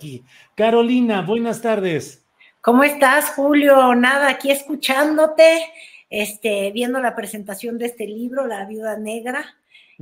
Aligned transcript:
Aquí. 0.00 0.24
Carolina, 0.54 1.20
buenas 1.20 1.60
tardes. 1.60 2.24
¿Cómo 2.62 2.84
estás, 2.84 3.34
Julio? 3.36 3.94
Nada, 3.94 4.30
aquí 4.30 4.50
escuchándote, 4.50 5.60
este, 6.08 6.72
viendo 6.72 7.00
la 7.00 7.14
presentación 7.14 7.76
de 7.76 7.84
este 7.84 8.06
libro, 8.06 8.46
La 8.46 8.64
Viuda 8.64 8.96
Negra. 8.96 9.44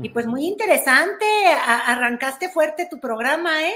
Y 0.00 0.10
pues 0.10 0.28
muy 0.28 0.46
interesante, 0.46 1.24
a- 1.66 1.92
arrancaste 1.92 2.48
fuerte 2.48 2.86
tu 2.88 3.00
programa, 3.00 3.66
¿eh? 3.66 3.74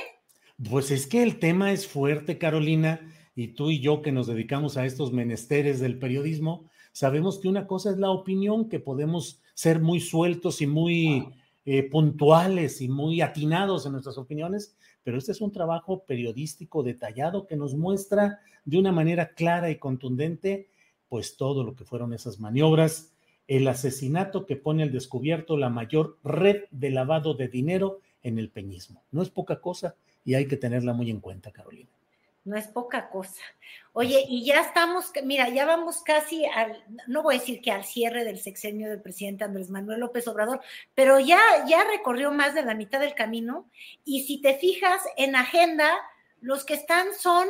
Pues 0.70 0.92
es 0.92 1.08
que 1.08 1.24
el 1.24 1.40
tema 1.40 1.72
es 1.72 1.88
fuerte, 1.88 2.38
Carolina, 2.38 3.00
y 3.34 3.48
tú 3.48 3.70
y 3.72 3.80
yo 3.80 4.00
que 4.00 4.12
nos 4.12 4.28
dedicamos 4.28 4.76
a 4.76 4.84
estos 4.86 5.12
menesteres 5.12 5.80
del 5.80 5.98
periodismo, 5.98 6.70
sabemos 6.92 7.40
que 7.40 7.48
una 7.48 7.66
cosa 7.66 7.90
es 7.90 7.96
la 7.96 8.10
opinión, 8.10 8.68
que 8.68 8.78
podemos 8.78 9.42
ser 9.54 9.80
muy 9.80 9.98
sueltos 9.98 10.62
y 10.62 10.68
muy 10.68 11.26
eh, 11.64 11.82
puntuales 11.90 12.80
y 12.80 12.88
muy 12.88 13.20
atinados 13.22 13.86
en 13.86 13.92
nuestras 13.92 14.18
opiniones, 14.18 14.76
pero 15.04 15.18
este 15.18 15.32
es 15.32 15.40
un 15.40 15.52
trabajo 15.52 16.04
periodístico 16.04 16.82
detallado 16.82 17.46
que 17.46 17.56
nos 17.56 17.74
muestra 17.74 18.40
de 18.64 18.78
una 18.78 18.92
manera 18.92 19.34
clara 19.34 19.70
y 19.70 19.78
contundente, 19.78 20.68
pues 21.08 21.36
todo 21.36 21.64
lo 21.64 21.74
que 21.74 21.84
fueron 21.84 22.14
esas 22.14 22.38
maniobras, 22.40 23.12
el 23.48 23.66
asesinato 23.68 24.46
que 24.46 24.56
pone 24.56 24.82
al 24.82 24.92
descubierto 24.92 25.56
la 25.56 25.68
mayor 25.68 26.18
red 26.22 26.64
de 26.70 26.90
lavado 26.90 27.34
de 27.34 27.48
dinero 27.48 28.00
en 28.22 28.38
el 28.38 28.50
peñismo. 28.50 29.02
No 29.10 29.22
es 29.22 29.30
poca 29.30 29.60
cosa 29.60 29.96
y 30.24 30.34
hay 30.34 30.46
que 30.46 30.56
tenerla 30.56 30.92
muy 30.92 31.10
en 31.10 31.20
cuenta, 31.20 31.50
Carolina. 31.50 31.90
No 32.44 32.56
es 32.56 32.66
poca 32.66 33.08
cosa. 33.08 33.40
Oye, 33.92 34.24
y 34.28 34.44
ya 34.44 34.60
estamos, 34.62 35.12
mira, 35.22 35.48
ya 35.48 35.64
vamos 35.64 36.02
casi 36.02 36.44
al, 36.46 36.82
no 37.06 37.22
voy 37.22 37.36
a 37.36 37.38
decir 37.38 37.60
que 37.60 37.70
al 37.70 37.84
cierre 37.84 38.24
del 38.24 38.40
sexenio 38.40 38.88
del 38.90 39.00
presidente 39.00 39.44
Andrés 39.44 39.70
Manuel 39.70 40.00
López 40.00 40.26
Obrador, 40.26 40.60
pero 40.94 41.20
ya, 41.20 41.38
ya 41.68 41.84
recorrió 41.84 42.32
más 42.32 42.54
de 42.54 42.62
la 42.64 42.74
mitad 42.74 42.98
del 43.00 43.14
camino. 43.14 43.68
Y 44.04 44.24
si 44.24 44.40
te 44.40 44.54
fijas 44.54 45.00
en 45.16 45.36
agenda, 45.36 45.94
los 46.40 46.64
que 46.64 46.74
están 46.74 47.08
son 47.16 47.48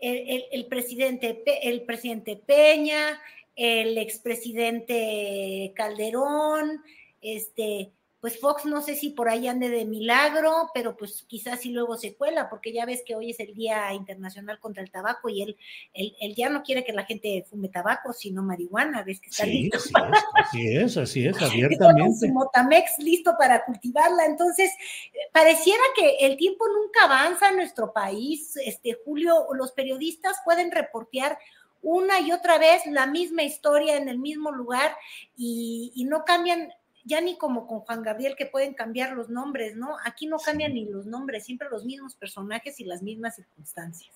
el, 0.00 0.16
el- 0.30 0.44
el 0.52 0.66
presidente, 0.66 1.42
el 1.62 1.82
presidente 1.82 2.36
Peña, 2.36 3.20
el 3.56 3.98
expresidente 3.98 5.72
Calderón, 5.76 6.82
este, 7.20 7.90
pues 8.24 8.40
Fox 8.40 8.64
no 8.64 8.80
sé 8.80 8.94
si 8.94 9.10
por 9.10 9.28
ahí 9.28 9.48
ande 9.48 9.68
de 9.68 9.84
milagro, 9.84 10.70
pero 10.72 10.96
pues 10.96 11.26
quizás 11.28 11.60
sí 11.60 11.68
luego 11.68 11.98
se 11.98 12.14
cuela, 12.14 12.48
porque 12.48 12.72
ya 12.72 12.86
ves 12.86 13.02
que 13.04 13.14
hoy 13.14 13.32
es 13.32 13.38
el 13.40 13.52
Día 13.52 13.92
Internacional 13.92 14.58
contra 14.60 14.82
el 14.82 14.90
Tabaco 14.90 15.28
y 15.28 15.42
él, 15.42 15.58
él, 15.92 16.16
él 16.18 16.34
ya 16.34 16.48
no 16.48 16.62
quiere 16.62 16.84
que 16.86 16.94
la 16.94 17.04
gente 17.04 17.44
fume 17.50 17.68
tabaco, 17.68 18.14
sino 18.14 18.42
marihuana, 18.42 19.02
ves 19.02 19.20
que 19.20 19.28
está 19.28 19.44
Sí, 19.44 19.64
listo 19.64 19.76
así 19.76 19.92
para- 19.92 20.08
es, 20.16 20.24
así 20.36 20.66
es, 20.74 20.96
así 20.96 21.26
es, 21.26 21.36
abiertamente. 21.42 22.32
Motamex 22.32 22.92
listo 22.96 23.34
para 23.38 23.62
cultivarla. 23.62 24.24
Entonces, 24.24 24.70
eh, 25.12 25.18
pareciera 25.30 25.82
que 25.94 26.16
el 26.20 26.38
tiempo 26.38 26.64
nunca 26.66 27.04
avanza 27.04 27.50
en 27.50 27.56
nuestro 27.56 27.92
país. 27.92 28.56
Este, 28.64 28.96
Julio, 29.04 29.48
los 29.52 29.72
periodistas 29.72 30.38
pueden 30.46 30.70
reportear 30.70 31.36
una 31.82 32.20
y 32.20 32.32
otra 32.32 32.56
vez 32.56 32.86
la 32.86 33.04
misma 33.06 33.42
historia 33.42 33.98
en 33.98 34.08
el 34.08 34.18
mismo 34.18 34.50
lugar 34.50 34.96
y, 35.36 35.92
y 35.94 36.04
no 36.06 36.24
cambian, 36.24 36.72
ya 37.04 37.20
ni 37.20 37.36
como 37.36 37.66
con 37.66 37.80
Juan 37.80 38.02
Gabriel 38.02 38.34
que 38.36 38.46
pueden 38.46 38.74
cambiar 38.74 39.14
los 39.14 39.28
nombres, 39.28 39.76
¿no? 39.76 39.96
Aquí 40.04 40.26
no 40.26 40.38
cambian 40.38 40.74
ni 40.74 40.86
los 40.86 41.06
nombres, 41.06 41.44
siempre 41.44 41.68
los 41.70 41.84
mismos 41.84 42.14
personajes 42.16 42.80
y 42.80 42.84
las 42.84 43.02
mismas 43.02 43.36
circunstancias. 43.36 44.14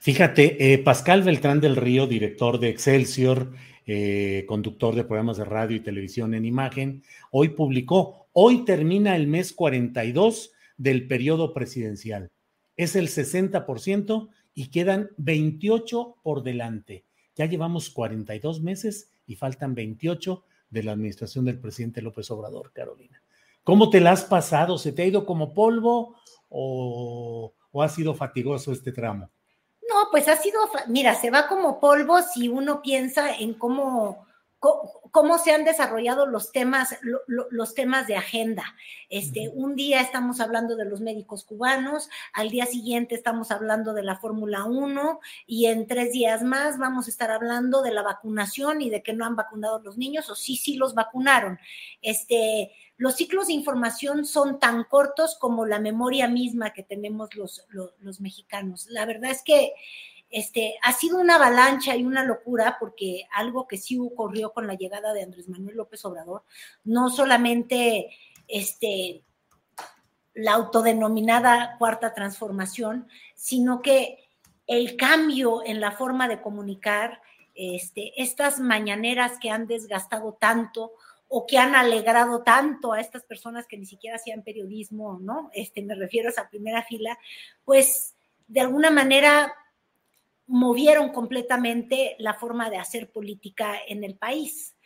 Fíjate, 0.00 0.72
eh, 0.72 0.78
Pascal 0.78 1.22
Beltrán 1.22 1.60
del 1.60 1.76
Río, 1.76 2.06
director 2.06 2.60
de 2.60 2.68
Excelsior, 2.68 3.52
eh, 3.86 4.44
conductor 4.46 4.94
de 4.94 5.04
programas 5.04 5.38
de 5.38 5.44
radio 5.44 5.76
y 5.76 5.80
televisión 5.80 6.34
en 6.34 6.44
imagen, 6.44 7.02
hoy 7.30 7.50
publicó, 7.50 8.28
hoy 8.32 8.64
termina 8.64 9.16
el 9.16 9.26
mes 9.26 9.52
42 9.52 10.52
del 10.76 11.06
periodo 11.08 11.54
presidencial. 11.54 12.30
Es 12.76 12.94
el 12.96 13.08
60% 13.08 14.28
y 14.54 14.68
quedan 14.68 15.08
28 15.16 16.16
por 16.22 16.42
delante. 16.42 17.04
Ya 17.34 17.46
llevamos 17.46 17.90
42 17.90 18.60
meses 18.60 19.10
y 19.26 19.36
faltan 19.36 19.74
28 19.74 20.44
de 20.70 20.82
la 20.82 20.92
administración 20.92 21.44
del 21.44 21.60
presidente 21.60 22.02
López 22.02 22.30
Obrador, 22.30 22.72
Carolina. 22.72 23.22
¿Cómo 23.64 23.90
te 23.90 24.00
la 24.00 24.12
has 24.12 24.24
pasado? 24.24 24.78
¿Se 24.78 24.92
te 24.92 25.02
ha 25.02 25.06
ido 25.06 25.26
como 25.26 25.52
polvo 25.52 26.16
o, 26.48 27.54
o 27.70 27.82
ha 27.82 27.88
sido 27.88 28.14
fatigoso 28.14 28.72
este 28.72 28.92
tramo? 28.92 29.30
No, 29.88 30.08
pues 30.10 30.28
ha 30.28 30.36
sido, 30.36 30.60
mira, 30.88 31.14
se 31.14 31.30
va 31.30 31.48
como 31.48 31.80
polvo 31.80 32.20
si 32.22 32.48
uno 32.48 32.82
piensa 32.82 33.34
en 33.36 33.54
cómo, 33.54 34.26
cómo 35.10 35.38
se 35.38 35.52
han 35.52 35.64
desarrollado 35.64 36.26
los 36.26 36.52
temas, 36.52 36.96
lo- 37.02 37.20
lo- 37.26 37.46
los 37.50 37.74
temas 37.74 38.06
de 38.06 38.16
agenda. 38.16 38.64
Este, 39.08 39.50
un 39.54 39.74
día 39.76 40.00
estamos 40.00 40.40
hablando 40.40 40.76
de 40.76 40.84
los 40.84 41.00
médicos 41.00 41.44
cubanos, 41.44 42.08
al 42.32 42.50
día 42.50 42.66
siguiente 42.66 43.14
estamos 43.14 43.50
hablando 43.50 43.94
de 43.94 44.02
la 44.02 44.16
Fórmula 44.16 44.64
1 44.64 45.20
y 45.46 45.66
en 45.66 45.86
tres 45.86 46.12
días 46.12 46.42
más 46.42 46.78
vamos 46.78 47.06
a 47.06 47.10
estar 47.10 47.30
hablando 47.30 47.82
de 47.82 47.92
la 47.92 48.02
vacunación 48.02 48.82
y 48.82 48.90
de 48.90 49.02
que 49.02 49.12
no 49.12 49.24
han 49.24 49.36
vacunado 49.36 49.80
los 49.80 49.96
niños 49.96 50.28
o 50.30 50.34
sí, 50.34 50.56
sí 50.56 50.76
los 50.76 50.94
vacunaron. 50.94 51.58
Este, 52.02 52.72
los 52.96 53.14
ciclos 53.16 53.46
de 53.46 53.52
información 53.52 54.24
son 54.26 54.58
tan 54.58 54.84
cortos 54.84 55.36
como 55.38 55.66
la 55.66 55.78
memoria 55.80 56.28
misma 56.28 56.72
que 56.72 56.82
tenemos 56.82 57.34
los, 57.34 57.64
los, 57.70 57.92
los 58.00 58.20
mexicanos. 58.20 58.86
La 58.88 59.06
verdad 59.06 59.30
es 59.30 59.42
que 59.42 59.72
este, 60.30 60.74
ha 60.82 60.92
sido 60.92 61.18
una 61.18 61.36
avalancha 61.36 61.96
y 61.96 62.04
una 62.04 62.24
locura 62.24 62.76
porque 62.78 63.26
algo 63.32 63.66
que 63.66 63.78
sí 63.78 63.98
ocurrió 63.98 64.52
con 64.52 64.66
la 64.66 64.74
llegada 64.74 65.12
de 65.12 65.22
Andrés 65.22 65.48
Manuel 65.48 65.76
López 65.76 66.04
Obrador, 66.04 66.42
no 66.84 67.08
solamente 67.10 68.10
este, 68.46 69.22
la 70.34 70.52
autodenominada 70.52 71.76
cuarta 71.78 72.14
transformación, 72.14 73.08
sino 73.34 73.80
que 73.80 74.28
el 74.66 74.96
cambio 74.96 75.62
en 75.64 75.80
la 75.80 75.92
forma 75.92 76.28
de 76.28 76.42
comunicar, 76.42 77.22
este, 77.54 78.12
estas 78.22 78.60
mañaneras 78.60 79.32
que 79.40 79.50
han 79.50 79.66
desgastado 79.66 80.34
tanto 80.34 80.92
o 81.26 81.46
que 81.46 81.58
han 81.58 81.74
alegrado 81.74 82.42
tanto 82.42 82.92
a 82.92 83.00
estas 83.00 83.24
personas 83.24 83.66
que 83.66 83.76
ni 83.76 83.86
siquiera 83.86 84.16
hacían 84.16 84.42
periodismo, 84.42 85.18
¿no? 85.20 85.50
Este, 85.52 85.82
me 85.82 85.94
refiero 85.94 86.28
a 86.28 86.32
esa 86.32 86.48
primera 86.48 86.82
fila, 86.82 87.18
pues 87.64 88.14
de 88.46 88.60
alguna 88.60 88.90
manera 88.90 89.52
movieron 90.48 91.10
completamente 91.10 92.16
la 92.18 92.34
forma 92.34 92.70
de 92.70 92.78
hacer 92.78 93.12
política 93.12 93.76
en 93.86 94.02
el 94.02 94.16
país. 94.16 94.76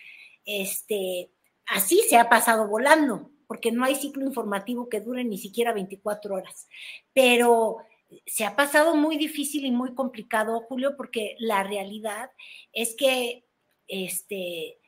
Este, 0.45 1.31
así 1.67 2.01
se 2.09 2.19
ha 2.19 2.29
pasado 2.29 2.69
volando, 2.69 3.31
porque 3.47 3.71
no 3.73 3.85
hay 3.85 3.95
ciclo 3.95 4.25
informativo 4.25 4.89
que 4.89 5.01
dure 5.01 5.25
ni 5.25 5.39
siquiera 5.39 5.73
24 5.73 6.35
horas. 6.35 6.69
Pero 7.15 7.79
se 8.27 8.45
ha 8.45 8.57
pasado 8.57 8.97
muy 8.97 9.17
difícil 9.17 9.65
y 9.65 9.71
muy 9.71 9.95
complicado, 9.95 10.61
Julio, 10.61 10.97
porque 10.97 11.37
la 11.39 11.63
realidad 11.63 12.31
es 12.73 12.95
que 12.97 13.45
este, 13.87 14.79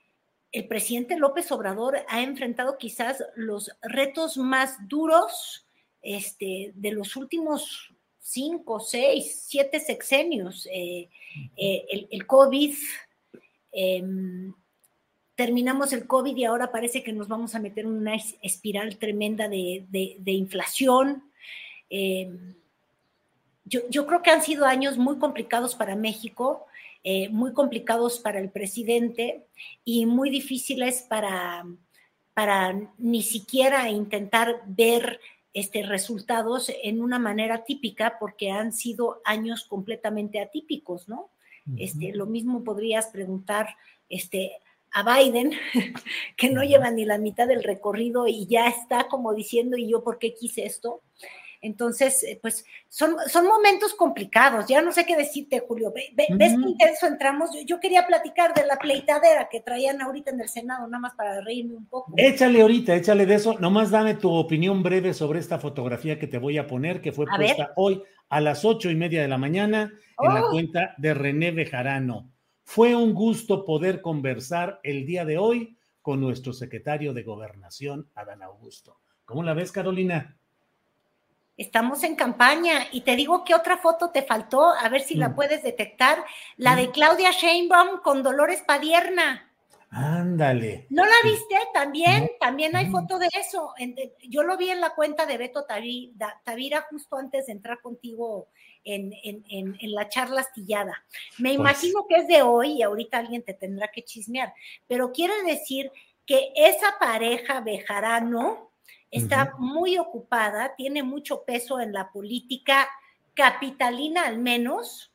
el 0.50 0.66
presidente 0.66 1.16
López 1.16 1.50
Obrador 1.52 1.98
ha 2.08 2.22
enfrentado 2.22 2.78
quizás 2.78 3.22
los 3.36 3.70
retos 3.80 4.36
más 4.36 4.76
duros 4.88 5.68
este, 6.02 6.72
de 6.74 6.92
los 6.92 7.16
últimos 7.16 7.94
cinco, 8.24 8.80
seis, 8.80 9.44
siete 9.46 9.78
sexenios. 9.78 10.66
Eh, 10.72 11.08
eh, 11.56 12.08
el, 12.10 12.26
COVID, 12.26 12.74
em, 13.70 14.54
terminamos 15.34 15.92
el 15.92 16.06
COVID 16.06 16.34
y 16.34 16.44
ahora 16.44 16.72
parece 16.72 17.02
que 17.02 17.12
nos 17.12 17.28
vamos 17.28 17.54
a 17.54 17.60
meter 17.60 17.84
en 17.84 17.92
una 17.92 18.14
espiral 18.40 18.96
tremenda 18.96 19.46
de, 19.48 19.86
inflación. 20.24 21.22
Em, 21.90 22.54
yo, 23.66 24.06
creo 24.06 24.22
que 24.22 24.30
han 24.30 24.42
sido 24.42 24.64
años 24.64 24.96
muy 24.96 25.18
complicados 25.18 25.74
para 25.74 25.94
México, 25.94 26.66
eh, 27.02 27.28
muy 27.28 27.52
complicados 27.52 28.18
para 28.18 28.40
el 28.40 28.48
presidente 28.48 29.44
y 29.84 30.06
muy 30.06 30.30
difíciles 30.30 31.02
para, 31.02 31.66
para 32.32 32.90
ni 32.96 33.22
siquiera 33.22 33.90
intentar 33.90 34.62
ver 34.66 35.20
este, 35.54 35.84
resultados 35.84 36.70
en 36.82 37.00
una 37.00 37.18
manera 37.18 37.64
típica 37.64 38.18
porque 38.18 38.50
han 38.50 38.72
sido 38.72 39.22
años 39.24 39.64
completamente 39.64 40.40
atípicos, 40.40 41.08
¿no? 41.08 41.30
este, 41.78 42.12
lo 42.12 42.26
mismo 42.26 42.62
podrías 42.62 43.06
preguntar 43.06 43.68
este, 44.10 44.52
a 44.92 45.02
Biden, 45.02 45.52
que 46.36 46.50
no 46.50 46.62
lleva 46.62 46.90
ni 46.90 47.04
la 47.04 47.18
mitad 47.18 47.48
del 47.48 47.62
recorrido 47.62 48.26
y 48.26 48.46
ya 48.46 48.66
está 48.66 49.08
como 49.08 49.32
diciendo, 49.32 49.76
¿y 49.76 49.88
yo 49.88 50.04
por 50.04 50.18
qué 50.18 50.34
quise 50.34 50.66
esto? 50.66 51.00
Entonces, 51.64 52.22
eh, 52.22 52.38
pues 52.40 52.64
son, 52.88 53.16
son 53.26 53.46
momentos 53.46 53.94
complicados. 53.94 54.66
Ya 54.68 54.82
no 54.82 54.92
sé 54.92 55.06
qué 55.06 55.16
decirte, 55.16 55.60
Julio. 55.66 55.92
¿Ves 55.92 56.28
qué 56.28 56.68
intenso 56.68 57.06
entramos? 57.06 57.50
Yo, 57.66 57.80
quería 57.80 58.06
platicar 58.06 58.52
de 58.54 58.66
la 58.66 58.76
pleitadera 58.76 59.48
que 59.50 59.60
traían 59.60 60.02
ahorita 60.02 60.30
en 60.30 60.40
el 60.40 60.48
Senado, 60.48 60.86
nada 60.86 61.00
más 61.00 61.14
para 61.14 61.40
reírme 61.40 61.76
un 61.76 61.86
poco. 61.86 62.12
Échale 62.16 62.60
ahorita, 62.60 62.94
échale 62.94 63.24
de 63.24 63.36
eso. 63.36 63.58
Nomás 63.58 63.90
dame 63.90 64.14
tu 64.14 64.30
opinión 64.30 64.82
breve 64.82 65.14
sobre 65.14 65.40
esta 65.40 65.58
fotografía 65.58 66.18
que 66.18 66.26
te 66.26 66.38
voy 66.38 66.58
a 66.58 66.66
poner, 66.66 67.00
que 67.00 67.12
fue 67.12 67.26
puesta 67.26 67.72
hoy 67.76 68.02
a 68.28 68.40
las 68.40 68.64
ocho 68.64 68.90
y 68.90 68.94
media 68.94 69.22
de 69.22 69.28
la 69.28 69.38
mañana 69.38 69.92
en 70.18 70.34
la 70.34 70.44
oh. 70.44 70.50
cuenta 70.50 70.94
de 70.98 71.14
René 71.14 71.50
Bejarano. 71.50 72.30
Fue 72.62 72.94
un 72.94 73.14
gusto 73.14 73.64
poder 73.64 74.00
conversar 74.00 74.80
el 74.82 75.06
día 75.06 75.24
de 75.24 75.38
hoy 75.38 75.76
con 76.02 76.20
nuestro 76.20 76.52
secretario 76.52 77.14
de 77.14 77.22
Gobernación, 77.22 78.10
Adán 78.14 78.42
Augusto. 78.42 79.00
¿Cómo 79.24 79.42
la 79.42 79.54
ves, 79.54 79.72
Carolina? 79.72 80.36
Estamos 81.56 82.02
en 82.02 82.16
campaña 82.16 82.86
y 82.90 83.02
te 83.02 83.14
digo 83.14 83.44
que 83.44 83.54
otra 83.54 83.78
foto 83.78 84.10
te 84.10 84.22
faltó, 84.22 84.72
a 84.72 84.88
ver 84.88 85.02
si 85.02 85.14
la 85.14 85.28
mm. 85.28 85.34
puedes 85.34 85.62
detectar, 85.62 86.24
la 86.56 86.74
de 86.74 86.88
mm. 86.88 86.92
Claudia 86.92 87.30
Sheinbaum 87.30 88.00
con 88.02 88.22
Dolores 88.22 88.62
Padierna. 88.62 89.50
Ándale. 89.90 90.88
¿No 90.90 91.04
la 91.04 91.14
viste? 91.22 91.54
También, 91.72 92.28
también 92.40 92.74
hay 92.74 92.90
foto 92.90 93.16
de 93.16 93.28
eso. 93.38 93.72
Yo 94.28 94.42
lo 94.42 94.56
vi 94.56 94.70
en 94.70 94.80
la 94.80 94.92
cuenta 94.92 95.24
de 95.24 95.38
Beto 95.38 95.66
Tavira 95.66 96.86
justo 96.90 97.16
antes 97.16 97.46
de 97.46 97.52
entrar 97.52 97.80
contigo 97.80 98.48
en, 98.82 99.12
la 99.82 100.08
charla 100.08 100.40
astillada. 100.40 101.04
Me 101.38 101.50
pues 101.50 101.60
imagino 101.60 102.06
que 102.08 102.16
es 102.16 102.26
de 102.26 102.42
hoy 102.42 102.72
y 102.72 102.82
ahorita 102.82 103.18
alguien 103.18 103.44
te 103.44 103.54
tendrá 103.54 103.88
que 103.88 104.02
chismear, 104.02 104.52
pero 104.88 105.12
quiere 105.12 105.44
decir 105.44 105.92
que 106.26 106.52
esa 106.56 106.98
pareja 106.98 107.60
Bejarano 107.60 108.72
está 109.10 109.54
muy 109.58 109.98
ocupada, 109.98 110.74
tiene 110.76 111.02
mucho 111.02 111.44
peso 111.44 111.80
en 111.80 111.92
la 111.92 112.10
política 112.10 112.88
capitalina 113.34 114.26
al 114.26 114.38
menos, 114.38 115.10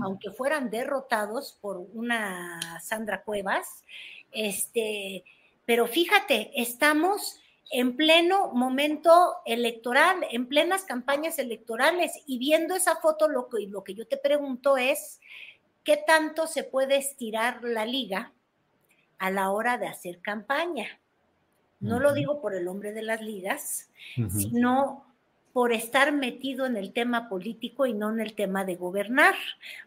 aunque 0.00 0.30
fueran 0.30 0.70
derrotados 0.70 1.58
por 1.60 1.78
una 1.92 2.60
Sandra 2.80 3.24
Cuevas. 3.24 3.82
Este, 4.30 5.24
pero 5.64 5.88
fíjate, 5.88 6.52
estamos 6.54 7.40
en 7.70 7.96
pleno 7.96 8.52
momento 8.52 9.36
electoral, 9.44 10.24
en 10.30 10.46
plenas 10.46 10.84
campañas 10.84 11.38
electorales 11.38 12.12
y 12.26 12.38
viendo 12.38 12.76
esa 12.76 12.96
foto 12.96 13.28
lo 13.28 13.48
que, 13.48 13.66
lo 13.66 13.82
que 13.82 13.94
yo 13.94 14.06
te 14.06 14.16
pregunto 14.16 14.76
es, 14.76 15.20
¿qué 15.82 15.96
tanto 15.96 16.46
se 16.46 16.62
puede 16.62 16.96
estirar 16.96 17.64
la 17.64 17.84
liga 17.84 18.32
a 19.18 19.30
la 19.30 19.50
hora 19.50 19.78
de 19.78 19.88
hacer 19.88 20.20
campaña? 20.20 21.00
No 21.80 22.00
lo 22.00 22.12
digo 22.14 22.40
por 22.40 22.54
el 22.54 22.68
hombre 22.68 22.92
de 22.92 23.02
las 23.02 23.20
ligas, 23.20 23.90
sino 24.30 25.04
por 25.52 25.72
estar 25.72 26.12
metido 26.12 26.66
en 26.66 26.76
el 26.76 26.92
tema 26.92 27.30
político 27.30 27.86
y 27.86 27.94
no 27.94 28.10
en 28.10 28.20
el 28.20 28.34
tema 28.34 28.64
de 28.64 28.76
gobernar. 28.76 29.34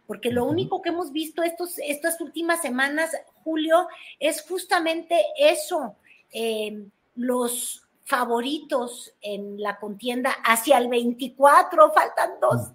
Porque 0.07 0.31
lo 0.31 0.45
único 0.45 0.81
que 0.81 0.89
hemos 0.89 1.11
visto 1.11 1.43
estos, 1.43 1.77
estas 1.77 2.19
últimas 2.21 2.61
semanas, 2.61 3.11
Julio, 3.43 3.87
es 4.19 4.41
justamente 4.41 5.21
eso. 5.37 5.95
Em, 6.31 6.89
los 7.15 7.83
favoritos 8.05 9.13
en 9.21 9.61
la 9.61 9.77
contienda 9.77 10.31
hacia 10.43 10.79
el 10.79 10.87
24, 10.87 11.91
faltan 11.91 12.31
dos, 12.41 12.71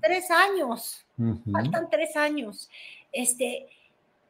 tres 0.00 0.30
años, 0.30 1.04
faltan 1.50 1.90
tres 1.90 2.16
años. 2.16 2.70
Este, 3.10 3.66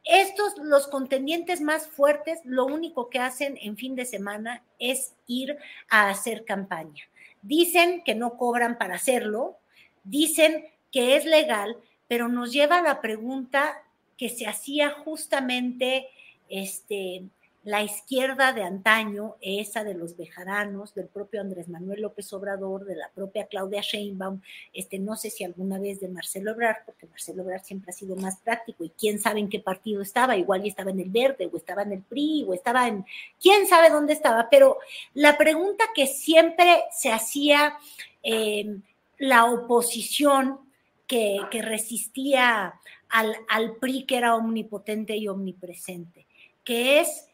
estos, 0.07 0.57
los 0.57 0.87
contendientes 0.87 1.61
más 1.61 1.87
fuertes, 1.87 2.39
lo 2.43 2.65
único 2.65 3.09
que 3.09 3.19
hacen 3.19 3.57
en 3.61 3.75
fin 3.77 3.95
de 3.95 4.05
semana 4.05 4.63
es 4.79 5.13
ir 5.27 5.57
a 5.89 6.09
hacer 6.09 6.45
campaña. 6.45 7.03
Dicen 7.41 8.03
que 8.03 8.15
no 8.15 8.37
cobran 8.37 8.77
para 8.77 8.95
hacerlo, 8.95 9.57
dicen 10.03 10.65
que 10.91 11.15
es 11.15 11.25
legal, 11.25 11.77
pero 12.07 12.29
nos 12.29 12.53
lleva 12.53 12.79
a 12.79 12.81
la 12.81 13.01
pregunta 13.01 13.83
que 14.17 14.29
se 14.29 14.47
hacía 14.47 14.91
justamente 14.91 16.07
este, 16.49 17.23
la 17.67 17.83
izquierda 17.83 18.53
de 18.53 18.63
antaño, 18.63 19.35
esa 19.41 19.83
de 19.83 19.93
los 19.93 20.15
bejaranos, 20.15 20.95
del 20.95 21.07
propio 21.07 21.41
Andrés 21.41 21.67
Manuel 21.67 21.99
López 21.99 22.31
Obrador, 22.31 22.85
de 22.85 22.95
la 22.95 23.09
propia 23.13 23.47
Claudia 23.47 23.81
Sheinbaum, 23.81 24.39
este, 24.71 24.99
no 24.99 25.17
sé 25.17 25.29
si 25.29 25.43
alguna 25.43 25.77
vez 25.77 25.99
de 25.99 26.07
Marcelo 26.07 26.51
Ebrard, 26.51 26.85
porque 26.85 27.07
Marcelo 27.07 27.43
Ebrard 27.43 27.65
siempre 27.65 27.89
ha 27.89 27.93
sido 27.93 28.15
más 28.15 28.37
práctico 28.37 28.85
y 28.85 28.91
quién 28.91 29.19
sabe 29.19 29.41
en 29.41 29.49
qué 29.49 29.59
partido 29.59 30.01
estaba, 30.01 30.37
igual 30.37 30.65
y 30.65 30.69
estaba 30.69 30.91
en 30.91 31.01
el 31.01 31.09
Verde, 31.09 31.49
o 31.51 31.57
estaba 31.57 31.81
en 31.81 31.91
el 31.91 32.03
PRI, 32.03 32.45
o 32.47 32.53
estaba 32.53 32.87
en, 32.87 33.05
quién 33.37 33.67
sabe 33.67 33.89
dónde 33.89 34.13
estaba, 34.13 34.49
pero 34.49 34.77
la 35.13 35.37
pregunta 35.37 35.83
que 35.93 36.07
siempre 36.07 36.85
se 36.93 37.11
hacía 37.11 37.77
eh, 38.23 38.77
la 39.17 39.43
oposición 39.43 40.61
que, 41.05 41.41
resistía 41.51 42.75
al, 43.09 43.35
al 43.49 43.75
PRI 43.75 44.05
que 44.05 44.15
era 44.15 44.35
omnipotente 44.35 45.17
y 45.17 45.27
omnipresente, 45.27 46.25
que 46.63 47.01
es 47.01 47.27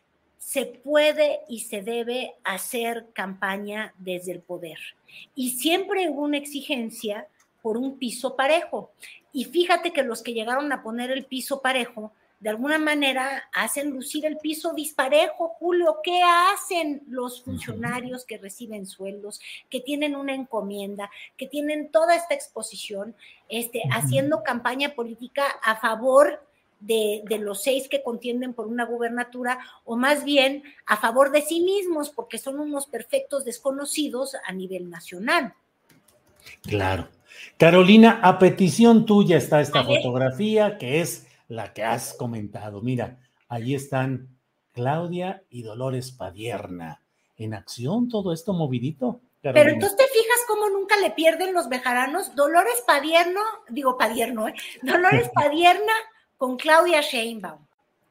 se 0.45 0.65
puede 0.65 1.39
y 1.47 1.61
se 1.61 1.81
debe 1.81 2.35
hacer 2.43 3.07
campaña 3.13 3.93
desde 3.97 4.33
el 4.33 4.41
poder. 4.41 4.77
Y 5.35 5.51
siempre 5.51 6.09
hubo 6.09 6.21
una 6.23 6.37
exigencia 6.37 7.27
por 7.61 7.77
un 7.77 7.97
piso 7.97 8.35
parejo. 8.35 8.91
Y 9.31 9.45
fíjate 9.45 9.93
que 9.93 10.03
los 10.03 10.21
que 10.21 10.33
llegaron 10.33 10.71
a 10.71 10.83
poner 10.83 11.11
el 11.11 11.25
piso 11.25 11.61
parejo, 11.61 12.11
de 12.41 12.49
alguna 12.49 12.77
manera 12.77 13.49
hacen 13.53 13.91
lucir 13.91 14.25
el 14.25 14.37
piso 14.37 14.73
disparejo, 14.73 15.55
Julio. 15.59 15.99
¿Qué 16.03 16.21
hacen 16.21 17.01
los 17.07 17.41
funcionarios 17.41 18.25
que 18.25 18.37
reciben 18.37 18.85
sueldos, 18.85 19.39
que 19.69 19.79
tienen 19.79 20.13
una 20.13 20.35
encomienda, 20.35 21.09
que 21.37 21.47
tienen 21.47 21.89
toda 21.89 22.15
esta 22.15 22.33
exposición, 22.33 23.15
este, 23.47 23.81
haciendo 23.91 24.43
campaña 24.43 24.93
política 24.93 25.45
a 25.63 25.77
favor 25.77 26.45
de, 26.85 27.23
los 27.39 27.63
seis 27.63 27.87
que 27.87 28.03
contienden 28.03 28.53
por 28.53 28.67
una 28.67 28.85
gubernatura, 28.85 29.59
o 29.85 29.95
más 29.95 30.23
bien 30.23 30.63
a 30.85 30.97
favor 30.97 31.31
de 31.31 31.41
sí 31.41 31.61
mismos, 31.61 32.09
porque 32.09 32.37
son 32.37 32.59
unos 32.59 32.87
perfectos 32.87 33.45
desconocidos 33.45 34.35
a 34.45 34.51
nivel 34.51 34.89
nacional. 34.89 35.53
Claro. 36.61 37.07
Carolina, 37.57 38.19
a 38.21 38.37
petición 38.37 39.05
tuya 39.05 39.37
está 39.37 39.61
esta 39.61 39.83
fotografía, 39.83 40.77
que 40.77 41.01
es 41.01 41.27
la 41.47 41.73
que 41.73 41.83
has 41.83 42.13
comentado. 42.13 42.81
Mira, 42.81 43.19
ahí 43.47 43.73
están 43.73 44.37
Claudia 44.71 45.43
y 45.49 45.63
Dolores 45.63 46.11
Padierna. 46.11 47.01
En 47.37 47.53
acción, 47.53 48.09
todo 48.09 48.31
esto 48.31 48.53
movidito. 48.53 49.21
Pero 49.41 49.71
entonces 49.71 49.97
te 49.97 50.05
fijas 50.05 50.41
cómo 50.47 50.69
nunca 50.69 50.95
le 50.97 51.11
pierden 51.11 51.53
los 51.53 51.67
bejaranos. 51.67 52.35
Dolores 52.35 52.81
Padierno, 52.87 53.41
digo 53.69 53.97
Padierno, 53.97 54.47
¿eh? 54.47 54.53
Dolores 54.81 55.29
Padierna 55.33 55.91
con 56.37 56.57
Claudia 56.57 57.01
Sheinbaum. 57.01 57.65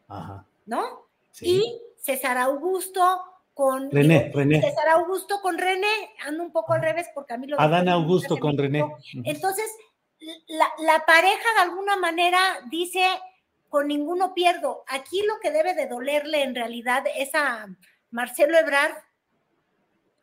Ajá. 0.09 0.45
¿No? 0.67 1.07
Y 1.41 1.81
César 1.97 2.39
Augusto 2.39 3.23
con 3.55 3.91
René, 3.91 4.31
René. 4.35 4.61
César 4.61 4.89
Augusto 4.89 5.41
con 5.41 5.59
René, 5.59 6.11
ando 6.27 6.43
un 6.43 6.53
poco 6.53 6.73
al 6.73 6.83
revés 6.83 7.09
porque 7.15 7.35
a 7.35 7.39
mí 7.39 7.47
lo 7.47 7.61
Adán 7.61 7.89
Augusto 7.89 8.39
con 8.39 8.57
René. 8.57 8.85
Entonces, 9.25 9.71
la, 10.49 10.67
la, 10.79 11.05
pareja 11.05 11.45
de 11.57 11.63
alguna 11.63 11.97
manera 11.97 12.41
dice, 12.71 13.05
con 13.69 13.89
ninguno 13.89 14.35
pierdo. 14.35 14.85
Aquí 14.89 15.23
lo 15.27 15.41
que 15.41 15.51
debe 15.51 15.75
de 15.75 15.87
dolerle 15.87 16.43
en 16.43 16.55
realidad 16.55 17.05
es 17.17 17.35
a 17.35 17.67
Marcelo 18.11 18.59
Ebrard, 18.59 18.93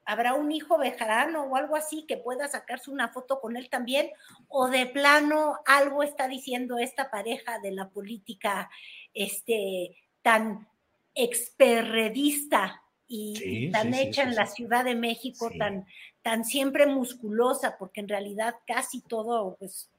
habrá 0.09 0.33
un 0.33 0.51
hijo 0.51 0.79
bejarano 0.79 1.43
o 1.43 1.55
algo 1.55 1.75
así 1.75 2.03
que 2.07 2.17
pueda 2.17 2.47
sacarse 2.47 2.89
una 2.89 3.09
foto 3.09 3.39
con 3.39 3.55
él 3.55 3.69
también, 3.69 4.09
o 4.47 4.67
de 4.67 4.87
plano 4.87 5.59
algo 5.67 6.01
está 6.01 6.27
diciendo 6.27 6.79
esta 6.79 7.11
pareja 7.11 7.59
de 7.59 7.71
la 7.71 7.89
política 7.89 8.71
este, 9.13 9.95
tan 10.23 10.67
experredista 11.13 12.81
y 13.07 13.69
tan 13.71 13.93
hecha 13.93 14.23
en 14.23 14.33
la 14.33 14.47
Ciudad 14.47 14.83
de 14.83 14.95
México, 14.95 15.51
tan, 15.57 15.85
tan 16.23 16.43
siempre 16.43 16.87
musculosa, 16.87 17.77
porque 17.77 17.99
en 17.99 18.07
realidad 18.07 18.55
casi 18.65 19.01
todo, 19.01 19.57
pues, 19.59 19.91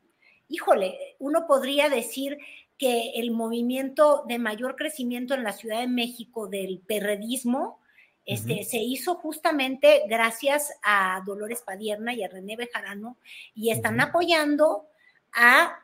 híjole, 0.48 1.16
uno 1.20 1.46
podría 1.46 1.88
decir 1.88 2.36
que 2.78 3.12
el 3.14 3.30
movimiento 3.30 4.24
de 4.26 4.38
mayor 4.38 4.74
crecimiento 4.74 5.34
en 5.34 5.44
la 5.44 5.52
Ciudad 5.52 5.80
de 5.80 5.88
México 5.88 6.48
del 6.48 6.80
perredismo 6.80 7.79
este, 8.26 8.64
se 8.64 8.78
hizo 8.78 9.16
justamente 9.16 10.02
gracias 10.08 10.72
a 10.82 11.22
Dolores 11.26 11.62
Padierna 11.62 12.14
y 12.14 12.22
a 12.22 12.28
René 12.28 12.56
Bejarano 12.56 13.16
y 13.54 13.70
están 13.70 14.00
apoyando 14.00 14.86
a 15.32 15.78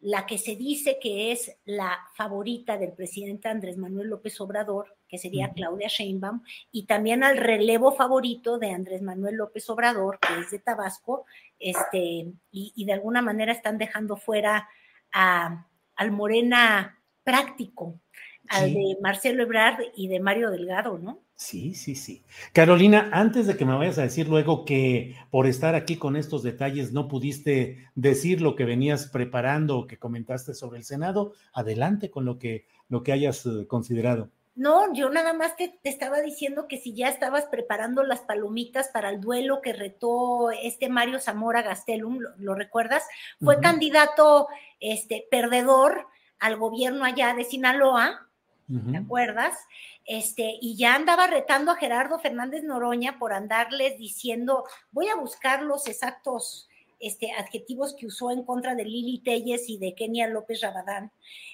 la 0.00 0.26
que 0.26 0.38
se 0.38 0.54
dice 0.54 0.98
que 1.00 1.32
es 1.32 1.56
la 1.64 1.98
favorita 2.14 2.76
del 2.76 2.92
presidente 2.92 3.48
Andrés 3.48 3.76
Manuel 3.76 4.08
López 4.08 4.40
Obrador, 4.40 4.96
que 5.08 5.18
sería 5.18 5.52
Claudia 5.52 5.88
Sheinbaum, 5.88 6.42
y 6.70 6.84
también 6.84 7.24
al 7.24 7.38
relevo 7.38 7.92
favorito 7.92 8.58
de 8.58 8.70
Andrés 8.70 9.02
Manuel 9.02 9.36
López 9.36 9.68
Obrador, 9.70 10.18
que 10.20 10.40
es 10.40 10.50
de 10.50 10.58
Tabasco, 10.58 11.24
este, 11.58 12.32
y, 12.52 12.84
de 12.84 12.92
alguna 12.92 13.22
manera 13.22 13.52
están 13.52 13.78
dejando 13.78 14.16
fuera 14.16 14.68
al 15.10 16.10
Morena 16.12 17.02
práctico, 17.24 17.98
al 18.48 18.74
de 18.74 18.98
Marcelo 19.00 19.42
Ebrard 19.42 19.80
y 19.96 20.08
de 20.08 20.20
Mario 20.20 20.50
Delgado, 20.50 20.98
¿no? 20.98 21.25
Sí, 21.36 21.74
sí, 21.74 21.94
sí. 21.94 22.24
Carolina, 22.54 23.10
antes 23.12 23.46
de 23.46 23.58
que 23.58 23.66
me 23.66 23.76
vayas 23.76 23.98
a 23.98 24.02
decir 24.02 24.26
luego 24.26 24.64
que 24.64 25.16
por 25.30 25.46
estar 25.46 25.74
aquí 25.74 25.96
con 25.96 26.16
estos 26.16 26.42
detalles 26.42 26.92
no 26.92 27.08
pudiste 27.08 27.90
decir 27.94 28.40
lo 28.40 28.56
que 28.56 28.64
venías 28.64 29.08
preparando 29.08 29.78
o 29.78 29.86
que 29.86 29.98
comentaste 29.98 30.54
sobre 30.54 30.78
el 30.78 30.84
Senado, 30.84 31.34
adelante 31.52 32.10
con 32.10 32.24
lo 32.24 32.38
que, 32.38 32.66
lo 32.88 33.02
que 33.02 33.12
hayas 33.12 33.44
eh, 33.44 33.66
considerado. 33.66 34.30
No, 34.54 34.94
yo 34.94 35.10
nada 35.10 35.34
más 35.34 35.54
te, 35.56 35.78
estaba 35.84 36.22
diciendo 36.22 36.66
que 36.66 36.78
si 36.78 36.94
ya 36.94 37.08
estabas 37.10 37.44
preparando 37.44 38.02
las 38.02 38.20
palomitas 38.20 38.88
para 38.88 39.10
el 39.10 39.20
duelo 39.20 39.60
que 39.60 39.74
retó 39.74 40.50
este 40.50 40.88
Mario 40.88 41.20
Zamora 41.20 41.60
Gastelum, 41.60 42.20
¿lo, 42.38 42.54
recuerdas? 42.54 43.04
Fue 43.44 43.60
candidato 43.60 44.48
este, 44.80 45.26
perdedor 45.30 46.06
al 46.38 46.56
gobierno 46.56 47.04
allá 47.04 47.34
de 47.34 47.44
Sinaloa, 47.44 48.26
¿te 48.66 48.96
acuerdas? 48.96 49.56
Este, 50.04 50.58
y 50.60 50.76
ya 50.76 50.94
andaba 50.94 51.26
retando 51.26 51.72
a 51.72 51.76
Gerardo 51.76 52.18
Fernández 52.18 52.64
Noroña 52.64 53.18
por 53.18 53.32
andarles 53.32 53.98
diciendo, 53.98 54.64
voy 54.90 55.08
a 55.08 55.16
buscar 55.16 55.62
los 55.62 55.86
exactos 55.86 56.68
este, 56.98 57.32
adjetivos 57.32 57.94
que 57.94 58.06
usó 58.06 58.30
en 58.30 58.42
contra 58.42 58.74
de 58.74 58.84
Lili 58.84 59.18
Telles 59.18 59.68
y 59.68 59.78
de 59.78 59.94
Kenia 59.94 60.28
López 60.28 60.60
Rabadán, 60.62 61.12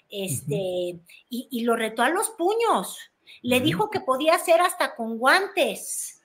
este, 0.09 1.00
y, 1.28 1.61
lo 1.64 1.75
retó 1.76 2.02
a 2.02 2.11
los 2.11 2.31
puños. 2.31 2.99
Le 3.40 3.61
dijo 3.61 3.90
que 3.90 4.00
podía 4.00 4.35
hacer 4.35 4.61
hasta 4.61 4.95
con 4.95 5.19
guantes. 5.19 6.21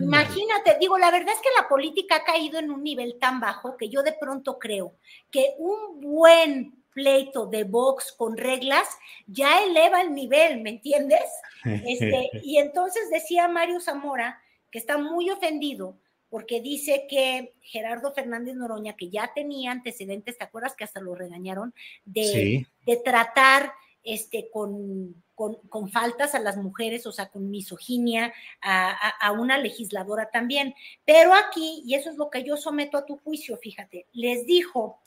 Imagínate, 0.00 0.78
digo, 0.80 0.96
la 0.96 1.10
verdad 1.10 1.34
es 1.34 1.40
que 1.40 1.60
la 1.60 1.68
política 1.68 2.16
ha 2.16 2.24
caído 2.24 2.58
en 2.58 2.70
un 2.70 2.82
nivel 2.82 3.18
tan 3.18 3.40
bajo 3.40 3.76
que 3.76 3.88
yo 3.88 4.02
de 4.02 4.14
pronto 4.14 4.58
creo 4.58 4.94
que 5.30 5.54
un 5.58 6.00
buen 6.00 6.82
pleito 6.96 7.44
de 7.44 7.64
box 7.64 8.14
con 8.16 8.38
reglas 8.38 8.88
ya 9.26 9.62
eleva 9.62 10.00
el 10.00 10.14
nivel, 10.14 10.62
¿me 10.62 10.70
entiendes? 10.70 11.20
Este, 11.64 12.30
y 12.44 12.58
entonces 12.58 13.10
decía 13.10 13.48
Mario 13.48 13.80
Zamora 13.80 14.40
que 14.70 14.78
está 14.78 14.98
muy 14.98 15.30
ofendido 15.30 15.98
porque 16.30 16.60
dice 16.60 17.06
que 17.08 17.54
Gerardo 17.60 18.14
Fernández 18.14 18.54
Noroña, 18.54 18.94
que 18.94 19.10
ya 19.10 19.32
tenía 19.34 19.72
antecedentes, 19.72 20.38
¿te 20.38 20.44
acuerdas 20.44 20.76
que 20.76 20.84
hasta 20.84 21.00
lo 21.00 21.16
regañaron? 21.16 21.74
De, 22.04 22.66
de 22.86 22.96
tratar 22.98 23.72
este, 24.04 24.48
con, 24.52 25.24
con, 25.34 25.90
faltas 25.90 26.36
a 26.36 26.40
las 26.40 26.56
mujeres, 26.56 27.06
o 27.06 27.12
sea, 27.12 27.30
con 27.30 27.50
misoginia, 27.50 28.32
a, 28.62 29.08
a, 29.08 29.32
una 29.32 29.58
legisladora 29.58 30.30
también. 30.30 30.74
Pero 31.04 31.34
aquí, 31.34 31.82
y 31.84 31.94
eso 31.94 32.10
es 32.10 32.16
lo 32.16 32.30
que 32.30 32.44
yo 32.44 32.56
someto 32.56 32.96
a 32.96 33.06
tu 33.06 33.16
juicio, 33.18 33.56
fíjate, 33.56 34.06
les 34.12 34.46
dijo 34.46 35.00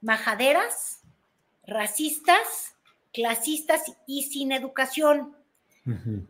majaderas, 0.00 1.03
racistas, 1.66 2.76
clasistas 3.12 3.82
y 4.06 4.24
sin 4.24 4.52
educación. 4.52 5.36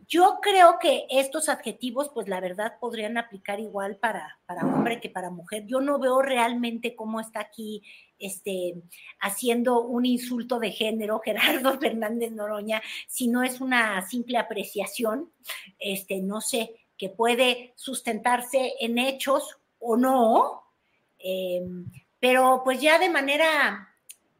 Yo 0.05 0.39
creo 0.41 0.79
que 0.81 1.05
estos 1.09 1.47
adjetivos, 1.47 2.11
pues 2.13 2.27
la 2.27 2.41
verdad, 2.41 2.73
podrían 2.77 3.17
aplicar 3.17 3.61
igual 3.61 3.95
para, 3.95 4.37
para 4.45 4.65
hombre 4.65 4.99
que 4.99 5.09
para 5.09 5.29
mujer. 5.29 5.63
Yo 5.65 5.79
no 5.79 5.97
veo 5.97 6.21
realmente 6.21 6.93
cómo 6.93 7.21
está 7.21 7.39
aquí 7.39 7.81
este, 8.19 8.75
haciendo 9.21 9.81
un 9.81 10.05
insulto 10.05 10.59
de 10.59 10.71
género 10.71 11.19
Gerardo 11.23 11.79
Fernández 11.79 12.33
Noroña, 12.33 12.81
si 13.07 13.29
no 13.29 13.43
es 13.43 13.61
una 13.61 14.05
simple 14.05 14.37
apreciación, 14.37 15.31
este, 15.79 16.19
no 16.19 16.41
sé, 16.41 16.75
que 16.97 17.09
puede 17.09 17.73
sustentarse 17.77 18.73
en 18.81 18.97
hechos 18.97 19.57
o 19.79 19.95
no, 19.95 20.63
em, 21.17 21.89
pero 22.19 22.61
pues 22.63 22.81
ya 22.81 22.99
de 22.99 23.09
manera 23.09 23.94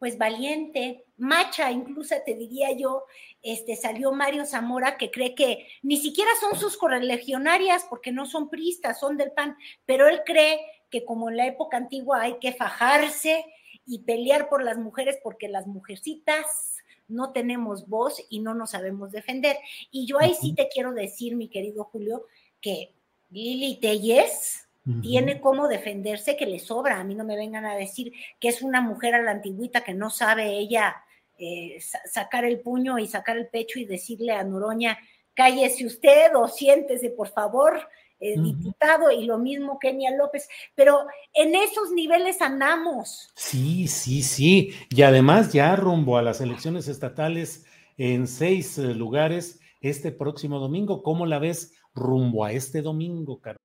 pues 0.05 0.19
valiente, 0.19 1.03
macha, 1.17 1.71
incluso 1.71 2.13
te 2.24 2.35
diría 2.35 2.71
yo, 2.74 3.05
este, 3.41 3.75
salió 3.75 4.12
Mario 4.12 4.45
Zamora 4.45 4.97
que 4.97 5.09
cree 5.09 5.33
que 5.33 5.67
ni 5.81 5.97
siquiera 5.97 6.29
son 6.39 6.59
sus 6.59 6.77
correligionarias 6.77 7.88
porque 7.89 8.12
no 8.12 8.27
son 8.27 8.47
pristas, 8.47 9.00
son 9.00 9.17
del 9.17 9.31
PAN, 9.31 9.57
pero 9.88 10.07
él 10.07 10.21
cree 10.24 10.59
que 10.91 11.05
como 11.05 11.31
en 11.31 11.38
la 11.38 11.47
época 11.47 11.77
antigua 11.77 12.21
hay 12.21 12.38
que 12.38 12.53
fajarse 12.53 13.43
y 13.83 14.03
pelear 14.03 14.47
por 14.47 14.63
las 14.63 14.77
mujeres 14.77 15.17
porque 15.24 15.47
las 15.47 15.65
mujercitas 15.65 16.75
no 17.07 17.31
tenemos 17.31 17.88
voz 17.89 18.24
y 18.29 18.41
no 18.41 18.53
nos 18.53 18.69
sabemos 18.69 19.12
defender. 19.12 19.57
Y 19.89 20.05
yo 20.05 20.19
ahí 20.19 20.35
sí 20.39 20.53
te 20.53 20.67
quiero 20.67 20.93
decir, 20.93 21.35
mi 21.35 21.50
querido 21.50 21.85
Julio, 21.85 22.27
que 22.62 22.93
Lili 23.31 23.79
Telles, 23.79 24.64
tiene 25.01 25.42
cómo 25.42 25.68
defenderse 25.68 26.38
que 26.38 26.46
le 26.46 26.60
sobra. 26.60 27.00
A 27.00 27.04
mí 27.04 27.15
no 27.15 27.24
me 27.24 27.36
vengan 27.36 27.65
a 27.65 27.75
decir 27.75 28.13
que 28.39 28.50
es 28.50 28.62
una 28.62 28.82
mujer 28.82 29.15
a 29.15 29.22
la 29.22 29.32
antigüita 29.32 29.84
que 29.84 29.94
no 29.94 30.10
sabe 30.10 30.58
ella 30.58 30.96
eh, 31.38 31.80
sacar 32.06 32.46
el 32.46 32.62
puño 32.62 32.98
y 33.00 33.08
sacar 33.08 33.38
el 33.38 33.48
pecho 33.48 33.80
y 33.80 33.86
decirle 33.86 34.32
a 34.32 34.44
Noroña, 34.44 34.98
cállese 35.34 35.86
usted 35.86 36.36
o 36.36 36.48
siéntese, 36.48 37.10
por 37.10 37.27
favor, 37.27 37.89
eh, 38.22 38.39
diputado, 38.39 39.12
y 39.12 39.25
lo 39.25 39.38
mismo 39.38 39.77
Kenia 39.77 40.15
López, 40.15 40.48
pero 40.74 41.06
en 41.34 41.54
esos 41.54 41.92
niveles 41.92 42.42
andamos. 42.42 43.30
Sí, 43.36 43.89
sí, 43.89 44.22
sí, 44.22 44.74
y 44.89 45.01
además 45.01 45.51
ya 45.51 45.75
rumbo 45.75 46.18
a 46.18 46.22
las 46.22 46.39
elecciones 46.39 46.88
estatales 46.88 47.65
en 47.98 48.27
seis 48.27 48.77
eh, 48.77 48.94
lugares 48.94 49.60
este 49.82 50.13
próximo 50.13 50.60
domingo, 50.60 51.04
¿cómo 51.04 51.25
la 51.25 51.39
ves 51.39 51.74
rumbo 51.94 52.46
a 52.46 52.54
este 52.54 52.82
domingo, 52.82 53.42
Carlos? 53.42 53.64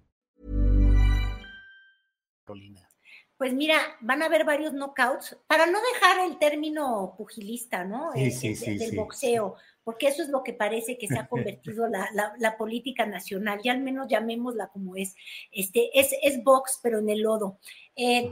Pues 3.41 3.55
mira, 3.55 3.97
van 4.01 4.21
a 4.21 4.27
haber 4.27 4.45
varios 4.45 4.71
knockouts, 4.71 5.35
para 5.47 5.65
no 5.65 5.79
dejar 5.93 6.27
el 6.27 6.37
término 6.37 7.15
pugilista, 7.17 7.83
¿no? 7.83 8.11
Sí, 8.13 8.29
sí, 8.29 8.55
sí, 8.55 8.77
del 8.77 8.95
boxeo, 8.95 9.55
porque 9.83 10.09
eso 10.09 10.21
es 10.21 10.29
lo 10.29 10.43
que 10.43 10.53
parece 10.53 10.95
que 10.95 11.07
se 11.07 11.17
ha 11.17 11.25
convertido 11.25 11.87
la, 11.89 12.07
la, 12.37 12.55
política 12.55 13.07
nacional, 13.07 13.59
ya 13.63 13.71
al 13.71 13.81
menos 13.81 14.07
llamémosla 14.07 14.67
como 14.67 14.95
es. 14.95 15.15
Este, 15.51 15.89
es, 15.99 16.13
es 16.21 16.43
box, 16.43 16.81
pero 16.83 16.99
en 16.99 17.09
el 17.09 17.21
lodo. 17.21 17.57
Eh, 17.95 18.31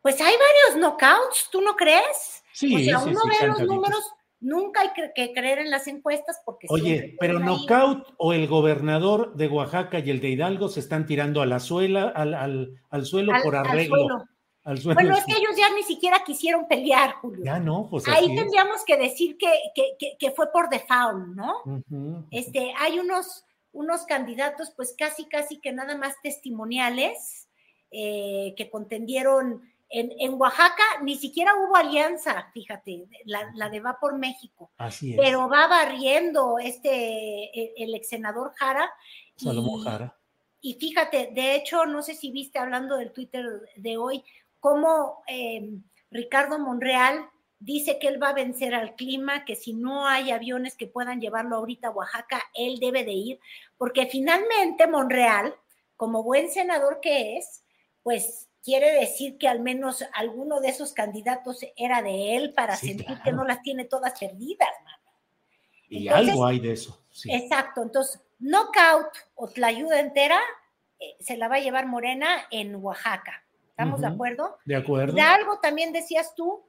pues 0.00 0.18
hay 0.22 0.32
varios 0.32 0.80
knockouts, 0.80 1.50
¿tú 1.52 1.60
no 1.60 1.76
crees? 1.76 2.42
Sí, 2.54 2.74
o 2.74 2.78
sea, 2.78 3.00
uno 3.00 3.20
ve 3.28 3.46
los 3.46 3.60
números, 3.60 4.02
Nunca 4.40 4.80
hay 4.80 4.88
que, 5.14 5.34
creer 5.34 5.58
en 5.58 5.70
las 5.70 5.86
encuestas 5.86 6.40
porque... 6.46 6.66
Oye, 6.70 7.14
pero 7.20 7.38
Knockout 7.38 8.14
o 8.16 8.32
el 8.32 8.48
gobernador 8.48 9.34
de 9.34 9.48
Oaxaca 9.48 9.98
y 9.98 10.08
el 10.08 10.20
de 10.20 10.30
Hidalgo 10.30 10.68
se 10.68 10.80
están 10.80 11.04
tirando 11.04 11.42
a 11.42 11.46
la 11.46 11.60
suela, 11.60 12.08
al, 12.08 12.32
al, 12.88 13.04
suelo 13.04 13.34
por 13.44 13.54
arreglo. 13.54 14.24
Bueno, 14.64 15.16
es 15.16 15.24
que 15.24 15.32
ellos 15.32 15.56
ya 15.56 15.72
ni 15.74 15.82
siquiera 15.82 16.22
quisieron 16.24 16.68
pelear, 16.68 17.14
Julio. 17.14 17.44
Ya 17.44 17.58
no, 17.58 17.88
pues 17.90 18.06
Ahí 18.08 18.34
tendríamos 18.34 18.84
que 18.84 18.96
decir 18.96 19.36
que, 19.38 19.50
que, 19.74 20.16
que, 20.18 20.30
fue 20.32 20.52
por 20.52 20.68
default, 20.68 21.28
¿no? 21.34 21.62
Este, 22.30 22.72
hay 22.78 22.98
unos, 22.98 23.44
unos 23.72 24.02
candidatos, 24.02 24.72
pues 24.76 24.94
casi, 24.96 25.26
casi 25.26 25.60
que 25.60 25.72
nada 25.72 25.96
más 25.96 26.14
testimoniales, 26.22 27.48
eh, 27.90 28.54
que 28.56 28.70
contendieron 28.70 29.62
en, 29.90 30.34
Oaxaca 30.34 30.84
ni 31.02 31.16
siquiera 31.16 31.52
hubo 31.56 31.74
alianza, 31.74 32.48
fíjate, 32.54 33.08
la, 33.24 33.68
de 33.68 33.80
Va 33.80 33.98
por 34.00 34.16
México. 34.16 34.70
Así 34.78 35.12
es. 35.12 35.18
Pero 35.18 35.48
va 35.48 35.66
barriendo 35.66 36.58
este, 36.58 36.88
e, 36.88 37.74
el, 37.76 37.94
ex 37.94 38.08
senador 38.08 38.52
Jara. 38.54 38.88
Salomón 39.36 39.82
Jara. 39.82 40.16
Y 40.60 40.74
fíjate, 40.74 41.30
de 41.32 41.56
hecho, 41.56 41.86
no 41.86 42.02
sé 42.02 42.14
si 42.14 42.30
viste 42.30 42.58
hablando 42.58 42.96
del 42.96 43.12
Twitter 43.12 43.44
de 43.76 43.96
hoy, 43.96 44.22
cómo 44.60 45.22
em, 45.26 45.82
Ricardo 46.10 46.58
Monreal 46.58 47.28
dice 47.58 47.98
que 47.98 48.08
él 48.08 48.22
va 48.22 48.30
a 48.30 48.34
vencer 48.34 48.74
al 48.74 48.94
clima, 48.94 49.44
que 49.44 49.54
si 49.54 49.74
no 49.74 50.06
hay 50.06 50.30
aviones 50.30 50.76
que 50.76 50.86
puedan 50.86 51.20
llevarlo 51.20 51.56
ahorita 51.56 51.88
a 51.88 51.92
Oaxaca, 51.92 52.42
él 52.54 52.78
debe 52.80 53.04
de 53.04 53.12
ir, 53.12 53.40
porque 53.76 54.06
finalmente 54.06 54.86
Monreal, 54.86 55.54
como 55.96 56.22
buen 56.22 56.50
senador 56.50 57.00
que 57.00 57.36
es, 57.36 57.62
pues 58.02 58.48
quiere 58.62 58.92
decir 58.92 59.36
que 59.38 59.48
al 59.48 59.60
menos 59.60 60.04
alguno 60.14 60.60
de 60.60 60.68
esos 60.68 60.92
candidatos 60.92 61.60
era 61.76 62.02
de 62.02 62.36
él 62.36 62.54
para 62.54 62.76
sentir 62.76 63.20
que 63.22 63.32
no 63.32 63.44
las 63.44 63.62
tiene 63.62 63.84
todas 63.84 64.18
perdidas, 64.18 64.68
mano. 64.84 64.98
Y 65.88 66.08
algo 66.08 66.46
hay 66.46 66.60
de 66.60 66.72
eso. 66.72 67.02
Exacto, 67.24 67.82
entonces, 67.82 68.20
knockout 68.38 69.08
o 69.34 69.50
la 69.56 69.66
ayuda 69.66 70.00
entera 70.00 70.40
eh, 70.98 71.16
se 71.20 71.36
la 71.36 71.48
va 71.48 71.56
a 71.56 71.60
llevar 71.60 71.86
Morena 71.86 72.46
en 72.50 72.76
Oaxaca. 72.76 73.44
¿Estamos 73.80 74.00
de 74.00 74.06
acuerdo? 74.06 74.58
De 74.64 74.76
acuerdo. 74.76 75.14
De 75.14 75.22
algo 75.22 75.58
también 75.60 75.92
decías 75.92 76.34
tú, 76.34 76.64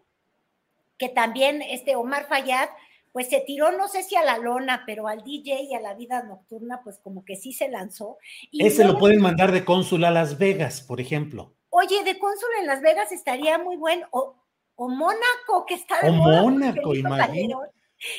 que 0.98 1.10
también 1.10 1.62
este 1.62 1.96
Omar 1.96 2.28
Fayad, 2.28 2.70
pues 3.12 3.30
se 3.30 3.42
tiró, 3.42 3.72
no 3.72 3.88
sé 3.88 4.04
si 4.04 4.16
a 4.16 4.24
la 4.24 4.38
lona, 4.38 4.84
pero 4.86 5.08
al 5.08 5.24
DJ 5.24 5.64
y 5.64 5.76
a 5.76 5.82
la 5.82 5.94
vida 5.94 6.24
nocturna, 6.24 6.82
pues 6.84 7.00
como 7.00 7.26
que 7.26 7.36
sí 7.36 7.54
se 7.54 7.70
lanzó. 7.70 8.18
Ese 8.52 8.86
lo 8.86 8.98
pueden 8.98 9.20
mandar 9.20 9.52
de 9.52 9.66
cónsul 9.66 10.06
a 10.06 10.12
Las 10.12 10.38
Vegas, 10.38 10.82
por 10.82 11.02
ejemplo. 11.02 11.56
Oye, 11.70 12.04
de 12.04 12.18
cónsul 12.20 12.50
en 12.60 12.68
Las 12.68 12.82
Vegas 12.82 13.12
estaría 13.12 13.58
muy 13.58 13.78
bueno. 13.78 14.08
O, 14.12 14.36
o 14.76 14.90
Mónaco, 14.90 15.66
que 15.68 15.74
está 15.74 16.00
de 16.02 16.10
O 16.10 16.14
Mónaco, 16.14 16.96
imagínate. 16.96 17.72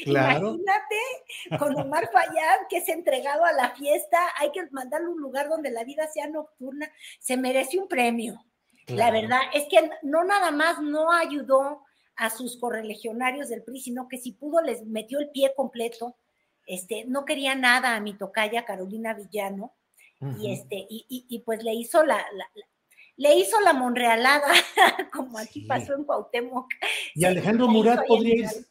Claro. 0.04 0.54
Imagínate 0.54 1.58
con 1.58 1.76
Omar 1.76 2.08
Fayad, 2.12 2.66
que 2.68 2.78
es 2.78 2.88
entregado 2.88 3.44
a 3.44 3.52
la 3.52 3.70
fiesta, 3.70 4.18
hay 4.38 4.52
que 4.52 4.68
mandarle 4.70 5.08
un 5.08 5.20
lugar 5.20 5.48
donde 5.48 5.70
la 5.70 5.82
vida 5.82 6.06
sea 6.06 6.28
nocturna, 6.28 6.90
se 7.18 7.36
merece 7.36 7.78
un 7.78 7.88
premio. 7.88 8.44
La 8.88 9.10
verdad 9.10 9.40
es 9.52 9.64
que 9.70 9.90
no 10.02 10.24
nada 10.24 10.50
más 10.50 10.80
no 10.80 11.12
ayudó 11.12 11.82
a 12.16 12.30
sus 12.30 12.58
correligionarios 12.58 13.48
del 13.48 13.62
PRI, 13.62 13.80
sino 13.80 14.08
que 14.08 14.18
si 14.18 14.32
pudo 14.32 14.60
les 14.60 14.84
metió 14.84 15.18
el 15.18 15.30
pie 15.30 15.52
completo. 15.56 16.16
Este, 16.66 17.04
no 17.06 17.24
quería 17.24 17.54
nada 17.54 17.96
a 17.96 18.00
mi 18.00 18.14
tocaya 18.14 18.64
Carolina 18.64 19.14
Villano, 19.14 19.74
y 20.38 20.52
este, 20.52 20.86
y, 20.88 21.04
y, 21.08 21.40
pues 21.40 21.64
le 21.64 21.74
hizo 21.74 22.04
la, 22.04 22.24
le 23.16 23.34
hizo 23.34 23.60
la 23.60 23.72
monrealada, 23.72 24.46
como 25.12 25.36
aquí 25.36 25.62
pasó 25.62 25.94
en 25.94 26.04
Cuauhtémoc. 26.04 26.68
Y 27.16 27.24
Alejandro 27.24 27.66
Murat 27.66 28.06
podría 28.06 28.36
irse, 28.36 28.66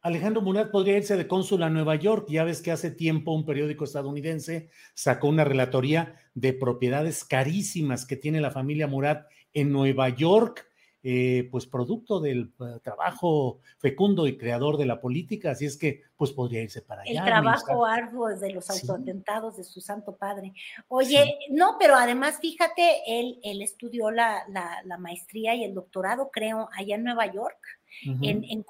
Alejandro 0.00 0.42
Murat 0.42 0.70
podría 0.70 0.98
irse 0.98 1.16
de 1.16 1.26
cónsul 1.26 1.64
a 1.64 1.70
Nueva 1.70 1.96
York. 1.96 2.26
Ya 2.28 2.44
ves 2.44 2.62
que 2.62 2.70
hace 2.70 2.92
tiempo 2.92 3.32
un 3.32 3.44
periódico 3.44 3.82
estadounidense 3.84 4.70
sacó 4.94 5.26
una 5.26 5.42
relatoría 5.42 6.14
de 6.34 6.52
propiedades 6.52 7.24
carísimas 7.24 8.06
que 8.06 8.14
tiene 8.14 8.40
la 8.40 8.52
familia 8.52 8.86
Murat 8.86 9.26
en 9.56 9.72
Nueva 9.72 10.10
York 10.10 10.66
eh, 11.08 11.48
pues 11.52 11.66
producto 11.66 12.18
del 12.18 12.52
eh, 12.58 12.80
trabajo 12.82 13.60
fecundo 13.78 14.26
y 14.26 14.36
creador 14.36 14.76
de 14.76 14.86
la 14.86 15.00
política, 15.00 15.52
así 15.52 15.64
es 15.64 15.76
que 15.76 16.02
pues 16.16 16.32
podría 16.32 16.62
irse 16.62 16.82
para 16.82 17.02
allá. 17.02 17.20
El 17.20 17.24
trabajo 17.24 17.86
arduo 17.86 18.28
de 18.36 18.52
los 18.52 18.68
autoatentados 18.68 19.56
de 19.56 19.62
su 19.62 19.80
santo 19.80 20.16
padre. 20.16 20.52
Oye, 20.88 21.38
no, 21.50 21.76
pero 21.78 21.94
además 21.94 22.38
fíjate, 22.40 23.02
él, 23.06 23.38
él 23.44 23.62
estudió 23.62 24.10
la, 24.10 24.42
la, 24.48 24.98
maestría 24.98 25.54
y 25.54 25.62
el 25.62 25.74
doctorado, 25.74 26.28
creo, 26.32 26.68
allá 26.76 26.96
en 26.96 27.04
Nueva 27.04 27.32
York, 27.32 27.60
en, 28.02 28.42
en, 28.42 28.64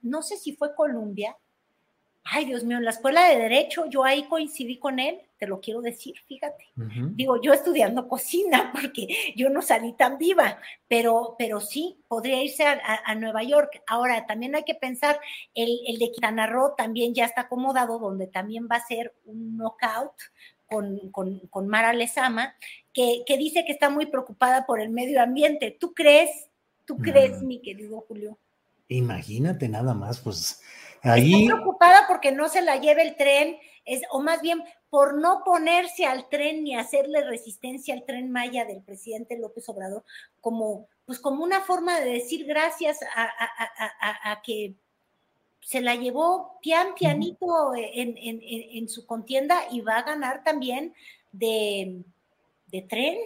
no 0.00 0.22
sé 0.22 0.38
si 0.38 0.56
fue 0.56 0.74
Columbia, 0.74 1.36
Ay, 2.24 2.44
Dios 2.44 2.62
mío, 2.62 2.78
en 2.78 2.84
la 2.84 2.92
escuela 2.92 3.28
de 3.28 3.36
Derecho, 3.36 3.86
yo 3.86 4.04
ahí 4.04 4.24
coincidí 4.28 4.78
con 4.78 5.00
él, 5.00 5.18
te 5.38 5.46
lo 5.48 5.60
quiero 5.60 5.80
decir, 5.82 6.14
fíjate. 6.28 6.66
Digo, 7.14 7.40
yo 7.42 7.52
estudiando 7.52 8.06
cocina, 8.06 8.70
porque 8.72 9.08
yo 9.34 9.50
no 9.50 9.60
salí 9.60 9.92
tan 9.94 10.18
viva, 10.18 10.58
pero, 10.86 11.34
pero 11.36 11.60
sí, 11.60 11.98
podría 12.06 12.42
irse 12.42 12.64
a, 12.64 13.14
Nueva 13.16 13.42
York. 13.42 13.82
Ahora, 13.88 14.24
también 14.26 14.54
hay 14.54 14.62
que 14.62 14.76
pensar, 14.76 15.18
el, 15.54 15.80
el 15.86 15.98
de 15.98 16.12
Quintana 16.12 16.46
Roo 16.46 16.74
también 16.76 17.12
ya 17.12 17.24
está 17.24 17.42
acomodado, 17.42 17.98
donde 17.98 18.28
también 18.28 18.68
va 18.70 18.76
a 18.76 18.86
ser 18.86 19.14
un 19.24 19.56
knockout 19.56 20.12
con, 20.66 21.10
con, 21.10 21.40
con 21.50 21.66
Mara 21.66 21.92
Lezama, 21.92 22.54
que, 22.92 23.24
que, 23.26 23.36
dice 23.36 23.64
que 23.66 23.72
está 23.72 23.90
muy 23.90 24.06
preocupada 24.06 24.64
por 24.64 24.80
el 24.80 24.90
medio 24.90 25.20
ambiente. 25.20 25.76
¿Tú 25.78 25.92
crees? 25.92 26.30
¿Tú 26.84 26.96
crees, 26.98 27.42
mi 27.42 27.60
querido 27.60 28.00
Julio? 28.08 28.38
Imagínate 28.88 29.68
nada 29.68 29.94
más, 29.94 30.20
pues 30.20 30.62
Ahí... 31.02 31.44
Está 31.44 31.54
preocupada 31.54 32.04
porque 32.06 32.32
no 32.32 32.48
se 32.48 32.62
la 32.62 32.76
lleve 32.76 33.02
el 33.02 33.16
tren, 33.16 33.56
es, 33.84 34.02
o 34.10 34.20
más 34.20 34.40
bien 34.40 34.62
por 34.92 35.18
no 35.18 35.42
ponerse 35.42 36.04
al 36.04 36.28
tren 36.28 36.64
ni 36.64 36.76
hacerle 36.76 37.24
resistencia 37.24 37.94
al 37.94 38.04
tren 38.04 38.30
Maya 38.30 38.66
del 38.66 38.82
presidente 38.82 39.38
López 39.38 39.66
Obrador, 39.70 40.04
como, 40.40 40.86
pues 41.06 41.18
como 41.18 41.42
una 41.42 41.62
forma 41.62 41.98
de 41.98 42.12
decir 42.12 42.44
gracias 42.44 42.98
a, 43.16 44.42
que 44.42 44.74
se 45.60 45.80
la 45.80 45.94
llevó 45.94 46.58
pian 46.60 46.94
pianito 46.94 47.72
en, 47.74 48.88
su 48.88 49.06
contienda 49.06 49.62
y 49.70 49.80
va 49.80 49.96
a 49.96 50.02
ganar 50.02 50.44
también 50.44 50.92
de, 51.32 52.04
tren. 52.88 53.16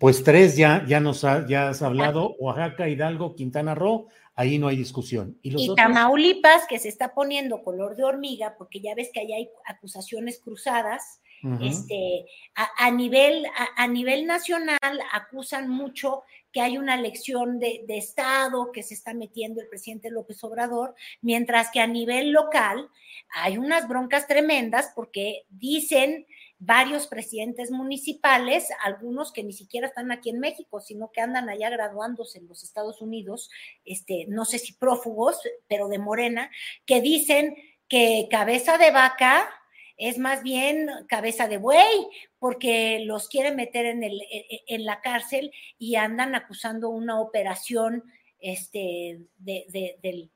Pues 0.00 0.24
tres 0.24 0.56
ya, 0.56 0.84
ya 0.84 0.98
nos 0.98 1.22
ya 1.22 1.68
has 1.68 1.82
hablado, 1.82 2.34
Oaxaca, 2.40 2.88
Hidalgo, 2.88 3.36
Quintana 3.36 3.76
Roo, 3.76 4.08
ahí 4.38 4.56
no 4.56 4.68
hay 4.68 4.76
discusión. 4.76 5.36
Y, 5.42 5.74
Tamaulipas, 5.74 6.64
que 6.68 6.78
se 6.78 6.88
está 6.88 7.12
poniendo 7.12 7.64
color 7.64 7.96
de 7.96 8.04
hormiga, 8.04 8.54
porque 8.56 8.80
ya 8.80 8.94
ves 8.94 9.10
que 9.12 9.18
ahí 9.18 9.32
hay 9.32 9.50
acusaciones 9.66 10.38
cruzadas, 10.38 11.20
este, 11.60 12.26
a, 12.54 12.90
nivel, 12.90 13.46
a, 13.76 13.86
nivel 13.86 14.26
nacional 14.26 14.78
acusan 15.12 15.68
mucho 15.68 16.22
que 16.52 16.60
hay 16.60 16.78
una 16.78 16.96
lección 16.96 17.60
de, 17.60 17.84
de, 17.86 17.98
Estado 17.98 18.72
que 18.72 18.82
se 18.82 18.94
está 18.94 19.14
metiendo 19.14 19.60
el 19.60 19.68
presidente 19.68 20.10
López 20.10 20.42
Obrador, 20.42 20.96
mientras 21.20 21.70
que 21.70 21.78
a 21.78 21.86
nivel 21.86 22.32
local 22.32 22.88
hay 23.30 23.56
unas 23.56 23.86
broncas 23.86 24.26
tremendas 24.26 24.92
porque 24.96 25.44
dicen 25.48 26.26
varios 26.58 27.06
presidentes 27.06 27.70
municipales, 27.70 28.68
algunos 28.82 29.32
que 29.32 29.44
ni 29.44 29.52
siquiera 29.52 29.86
están 29.86 30.10
aquí 30.10 30.30
en 30.30 30.40
México, 30.40 30.80
sino 30.80 31.12
que 31.12 31.20
andan 31.20 31.48
allá 31.48 31.70
graduándose 31.70 32.38
en 32.38 32.48
los 32.48 32.64
Estados 32.64 33.00
Unidos, 33.00 33.50
este, 33.84 34.26
no 34.28 34.44
sé 34.44 34.58
si 34.58 34.72
prófugos, 34.72 35.40
pero 35.68 35.88
de 35.88 35.98
Morena, 35.98 36.50
que 36.84 37.00
dicen 37.00 37.56
que 37.88 38.26
cabeza 38.30 38.76
de 38.76 38.90
vaca 38.90 39.48
es 39.96 40.18
más 40.18 40.42
bien 40.42 40.88
cabeza 41.08 41.48
de 41.48 41.58
buey, 41.58 42.08
porque 42.38 43.00
los 43.04 43.28
quieren 43.28 43.56
meter 43.56 43.86
en, 43.86 44.04
el, 44.04 44.20
e, 44.22 44.46
e, 44.50 44.64
en 44.68 44.84
la 44.84 45.00
cárcel 45.00 45.52
y 45.78 45.96
andan 45.96 46.34
acusando 46.34 46.88
una 46.88 47.20
operación 47.20 48.04
este, 48.40 49.20
del, 49.38 50.30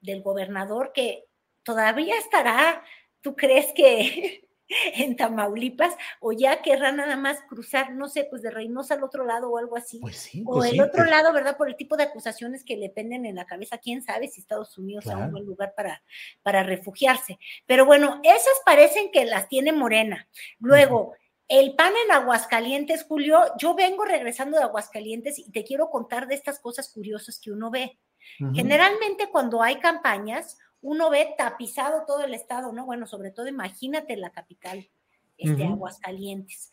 del 0.00 0.22
gobernador 0.22 0.92
que 0.94 1.24
todavía 1.62 2.18
estará, 2.18 2.82
¿tú 3.22 3.34
crees 3.34 3.72
que 3.74 4.47
en 4.94 5.16
Tamaulipas, 5.16 5.96
o 6.20 6.32
ya 6.32 6.62
querrá 6.62 6.92
nada 6.92 7.16
más 7.16 7.40
cruzar, 7.48 7.92
no 7.92 8.08
sé, 8.08 8.24
pues 8.24 8.42
de 8.42 8.50
Reynosa 8.50 8.94
al 8.94 9.04
otro 9.04 9.24
lado 9.24 9.50
o 9.50 9.58
algo 9.58 9.76
así. 9.76 9.98
Pues 10.00 10.16
sí, 10.16 10.42
o 10.46 10.54
pues 10.54 10.72
el 10.72 10.80
otro 10.80 11.04
lado, 11.04 11.32
¿verdad? 11.32 11.56
Por 11.56 11.68
el 11.68 11.76
tipo 11.76 11.96
de 11.96 12.04
acusaciones 12.04 12.64
que 12.64 12.76
le 12.76 12.90
penden 12.90 13.26
en 13.26 13.36
la 13.36 13.46
cabeza, 13.46 13.78
quién 13.78 14.02
sabe 14.02 14.28
si 14.28 14.40
Estados 14.40 14.76
Unidos 14.78 15.06
es 15.06 15.14
un 15.14 15.30
buen 15.30 15.44
lugar 15.44 15.74
para, 15.74 16.02
para 16.42 16.62
refugiarse. 16.62 17.38
Pero 17.66 17.86
bueno, 17.86 18.20
esas 18.22 18.60
parecen 18.64 19.10
que 19.10 19.24
las 19.24 19.48
tiene 19.48 19.72
Morena. 19.72 20.28
Luego, 20.58 21.14
el 21.48 21.74
PAN 21.74 21.94
en 22.04 22.12
Aguascalientes, 22.12 23.04
Julio, 23.04 23.40
yo 23.58 23.74
vengo 23.74 24.04
regresando 24.04 24.58
de 24.58 24.64
Aguascalientes 24.64 25.38
y 25.38 25.50
te 25.50 25.64
quiero 25.64 25.88
contar 25.88 26.28
de 26.28 26.34
estas 26.34 26.58
cosas 26.60 26.90
curiosas 26.92 27.40
que 27.40 27.50
uno 27.50 27.70
ve. 27.70 27.98
Generalmente 28.52 29.30
cuando 29.30 29.62
hay 29.62 29.76
campañas, 29.76 30.58
uno 30.80 31.10
ve 31.10 31.34
tapizado 31.36 32.04
todo 32.06 32.24
el 32.24 32.34
estado, 32.34 32.72
¿no? 32.72 32.86
Bueno, 32.86 33.06
sobre 33.06 33.30
todo 33.30 33.48
imagínate 33.48 34.16
la 34.16 34.30
capital, 34.30 34.88
este, 35.36 35.64
Aguascalientes. 35.64 36.70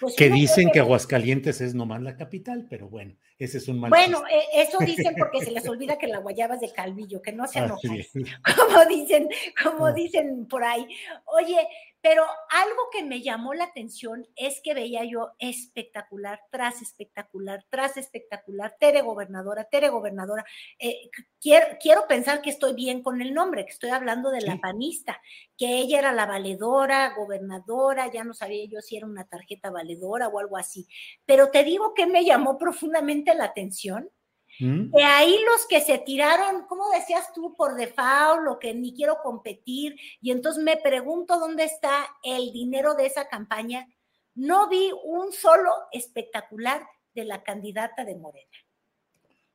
Pues 0.00 0.16
que 0.16 0.30
dicen 0.30 0.70
que 0.72 0.80
Aguascalientes 0.80 1.60
es 1.60 1.74
nomás 1.74 2.02
la 2.02 2.16
capital, 2.16 2.66
pero 2.68 2.88
bueno, 2.88 3.16
ese 3.38 3.58
es 3.58 3.68
un 3.68 3.78
mal 3.78 3.90
Bueno, 3.90 4.22
eh, 4.26 4.44
eso 4.54 4.78
dicen 4.78 5.14
porque 5.16 5.44
se 5.44 5.52
les 5.52 5.66
olvida 5.68 5.96
que 5.98 6.06
la 6.06 6.18
guayaba 6.18 6.54
es 6.54 6.60
de 6.60 6.72
Calvillo, 6.72 7.22
que 7.22 7.32
no 7.32 7.46
se 7.46 7.60
enojen, 7.60 8.04
como 8.56 8.84
dicen, 8.86 9.28
como 9.62 9.86
ah. 9.86 9.92
dicen 9.92 10.46
por 10.46 10.64
ahí. 10.64 10.86
Oye, 11.26 11.68
pero 12.08 12.22
algo 12.50 12.82
que 12.92 13.02
me 13.02 13.20
llamó 13.20 13.52
la 13.52 13.64
atención 13.64 14.28
es 14.36 14.60
que 14.62 14.74
veía 14.74 15.02
yo 15.02 15.32
espectacular, 15.40 16.38
tras 16.52 16.80
espectacular, 16.80 17.66
tras 17.68 17.96
espectacular, 17.96 18.76
Tere 18.78 19.02
gobernadora, 19.02 19.64
Tere 19.64 19.88
gobernadora. 19.88 20.44
Eh, 20.78 21.10
quiero, 21.40 21.66
quiero, 21.80 22.06
pensar 22.06 22.42
que 22.42 22.50
estoy 22.50 22.74
bien 22.74 23.02
con 23.02 23.20
el 23.20 23.34
nombre, 23.34 23.64
que 23.64 23.72
estoy 23.72 23.90
hablando 23.90 24.30
de 24.30 24.42
la 24.42 24.58
panista, 24.58 25.20
que 25.58 25.78
ella 25.78 25.98
era 25.98 26.12
la 26.12 26.26
valedora, 26.26 27.12
gobernadora, 27.16 28.08
ya 28.12 28.22
no 28.22 28.34
sabía 28.34 28.66
yo 28.66 28.80
si 28.82 28.96
era 28.96 29.06
una 29.06 29.26
tarjeta 29.26 29.70
valedora 29.70 30.28
o 30.28 30.38
algo 30.38 30.58
así. 30.58 30.86
Pero 31.24 31.50
te 31.50 31.64
digo 31.64 31.92
que 31.92 32.06
me 32.06 32.24
llamó 32.24 32.56
profundamente 32.56 33.34
la 33.34 33.46
atención 33.46 34.10
¿Mm? 34.58 34.90
De 34.90 35.02
ahí 35.02 35.38
los 35.44 35.66
que 35.66 35.80
se 35.80 35.98
tiraron, 35.98 36.66
¿cómo 36.66 36.90
decías 36.90 37.32
tú? 37.32 37.54
Por 37.54 37.74
default, 37.74 38.42
lo 38.42 38.58
que 38.58 38.74
ni 38.74 38.94
quiero 38.94 39.18
competir. 39.22 39.96
Y 40.20 40.30
entonces 40.30 40.62
me 40.62 40.76
pregunto 40.76 41.38
dónde 41.38 41.64
está 41.64 42.06
el 42.22 42.52
dinero 42.52 42.94
de 42.94 43.06
esa 43.06 43.28
campaña. 43.28 43.86
No 44.34 44.68
vi 44.68 44.90
un 45.04 45.32
solo 45.32 45.70
espectacular 45.92 46.86
de 47.14 47.24
la 47.24 47.42
candidata 47.42 48.04
de 48.04 48.16
Morena. 48.16 48.56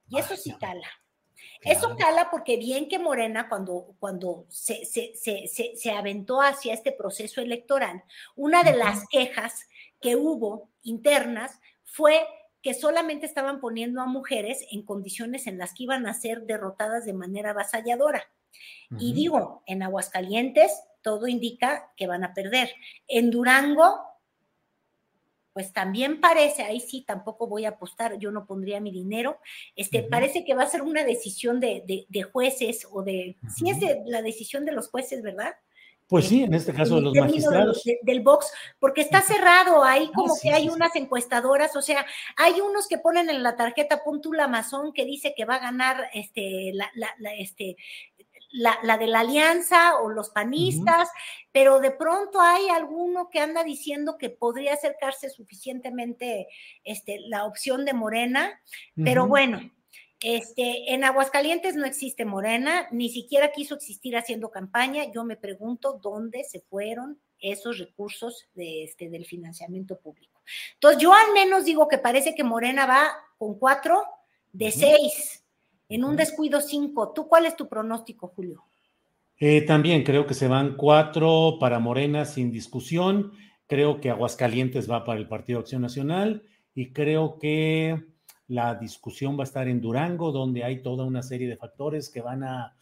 Y 0.09 0.19
eso 0.19 0.35
sí 0.35 0.53
cala. 0.59 0.87
Eso 1.61 1.95
cala 1.95 2.29
porque 2.31 2.57
bien 2.57 2.87
que 2.87 2.99
Morena, 2.99 3.47
cuando, 3.47 3.95
cuando 3.99 4.45
se, 4.49 4.83
se, 4.85 5.13
se, 5.15 5.75
se, 5.75 5.91
aventó 5.91 6.41
hacia 6.41 6.73
este 6.73 6.91
proceso 6.91 7.39
electoral, 7.39 8.03
una 8.35 8.63
de 8.63 8.75
las 8.75 9.07
quejas 9.09 9.67
que 9.99 10.15
hubo 10.15 10.69
internas 10.81 11.59
fue 11.83 12.27
que 12.61 12.73
solamente 12.73 13.25
estaban 13.25 13.59
poniendo 13.59 14.01
a 14.01 14.05
mujeres 14.05 14.65
en 14.71 14.83
condiciones 14.83 15.47
en 15.47 15.57
las 15.57 15.73
que 15.73 15.83
iban 15.83 16.05
a 16.05 16.13
ser 16.13 16.43
derrotadas 16.43 17.05
de 17.05 17.13
manera 17.13 17.51
avasalladora. 17.51 18.23
Y 18.99 19.13
digo, 19.13 19.63
en 19.65 19.81
Aguascalientes 19.83 20.71
todo 21.01 21.27
indica 21.27 21.91
que 21.95 22.07
van 22.07 22.23
a 22.23 22.33
perder. 22.33 22.69
En 23.07 23.31
Durango, 23.31 23.99
pues 25.53 25.73
también 25.73 26.21
parece, 26.21 26.63
ahí 26.63 26.79
sí 26.79 27.03
tampoco 27.05 27.47
voy 27.47 27.65
a 27.65 27.69
apostar, 27.69 28.17
yo 28.17 28.31
no 28.31 28.45
pondría 28.45 28.79
mi 28.79 28.91
dinero, 28.91 29.39
este, 29.75 30.03
parece 30.03 30.45
que 30.45 30.53
va 30.53 30.63
a 30.63 30.69
ser 30.69 30.81
una 30.81 31.03
decisión 31.03 31.59
de, 31.59 32.05
jueces 32.31 32.87
o 32.89 33.03
de, 33.03 33.37
sí 33.53 33.69
es 33.69 33.79
la 34.05 34.21
decisión 34.21 34.65
de 34.65 34.71
los 34.71 34.89
jueces, 34.89 35.21
¿verdad? 35.21 35.53
Pues 36.11 36.27
sí, 36.27 36.43
en 36.43 36.53
este 36.53 36.73
caso 36.73 36.95
de 36.95 37.03
los 37.03 37.15
magistrados. 37.15 37.81
del 38.01 38.19
box, 38.19 38.51
porque 38.79 38.99
está 38.99 39.21
cerrado, 39.21 39.81
hay 39.81 40.07
ah, 40.09 40.11
como 40.13 40.33
que 40.41 40.51
hay 40.51 40.67
unas 40.67 40.93
encuestadoras, 40.97 41.73
o 41.77 41.81
sea, 41.81 42.05
hay 42.35 42.59
unos 42.59 42.89
que 42.89 42.97
ponen 42.97 43.29
en 43.29 43.41
la 43.41 43.55
tarjeta 43.55 44.03
Puntula 44.03 44.43
Amazon 44.43 44.91
que 44.91 45.05
dice 45.05 45.33
que 45.33 45.45
va 45.45 45.55
a 45.55 45.59
ganar 45.59 46.09
este, 46.13 46.71
la, 46.73 46.91
la, 46.95 47.33
este, 47.35 47.77
la, 48.51 48.97
de 48.97 49.07
la 49.07 49.21
alianza 49.21 50.01
o 50.01 50.09
los 50.09 50.31
panistas, 50.31 51.07
pero 51.53 51.79
de 51.79 51.91
pronto 51.91 52.41
hay 52.41 52.67
alguno 52.67 53.29
que 53.29 53.39
anda 53.39 53.63
diciendo 53.63 54.17
que 54.17 54.29
podría 54.29 54.73
acercarse 54.73 55.29
suficientemente 55.29 56.49
este, 56.83 57.21
la 57.29 57.45
opción 57.45 57.85
de 57.85 57.93
Morena, 57.93 58.59
pero 59.01 59.27
bueno, 59.27 59.61
este, 60.21 60.93
en 60.93 61.03
Aguascalientes 61.03 61.75
no 61.75 61.85
existe 61.85 62.25
Morena, 62.25 62.87
ni 62.91 63.09
siquiera 63.09 63.51
quiso 63.51 63.75
existir 63.75 64.15
haciendo 64.15 64.51
campaña. 64.51 65.11
Yo 65.11 65.23
me 65.23 65.35
pregunto 65.35 65.99
dónde 66.01 66.43
se 66.43 66.61
fueron 66.61 67.19
esos 67.39 67.79
recursos 67.79 68.47
de 68.53 68.83
este, 68.83 69.09
del 69.09 69.25
financiamiento 69.25 69.99
público. 69.99 70.41
Entonces, 70.75 71.01
yo 71.01 71.13
al 71.13 71.33
menos 71.33 71.65
digo 71.65 71.87
que 71.87 71.97
parece 71.97 72.35
que 72.35 72.43
Morena 72.43 72.85
va 72.85 73.11
con 73.37 73.57
cuatro 73.57 74.03
de 74.51 74.71
seis, 74.71 75.43
en 75.89 76.03
un 76.03 76.15
descuido 76.15 76.61
cinco. 76.61 77.11
¿Tú 77.13 77.27
cuál 77.27 77.45
es 77.45 77.55
tu 77.55 77.67
pronóstico, 77.67 78.27
Julio? 78.27 78.63
Eh, 79.39 79.63
también 79.63 80.03
creo 80.03 80.27
que 80.27 80.35
se 80.35 80.47
van 80.47 80.77
cuatro 80.77 81.57
para 81.59 81.79
Morena 81.79 82.25
sin 82.25 82.51
discusión. 82.51 83.31
Creo 83.65 83.99
que 83.99 84.11
Aguascalientes 84.11 84.89
va 84.89 85.03
para 85.03 85.19
el 85.19 85.27
Partido 85.27 85.59
Acción 85.59 85.81
Nacional 85.81 86.43
y 86.75 86.93
creo 86.93 87.39
que 87.39 88.05
la 88.51 88.75
discusión 88.75 89.37
va 89.37 89.43
a 89.43 89.45
estar 89.45 89.69
en 89.69 89.79
Durango, 89.79 90.33
donde 90.33 90.65
hay 90.65 90.81
toda 90.81 91.05
una 91.05 91.23
serie 91.23 91.47
de 91.47 91.55
factores 91.55 92.09
que 92.09 92.19
van 92.19 92.43
a, 92.43 92.75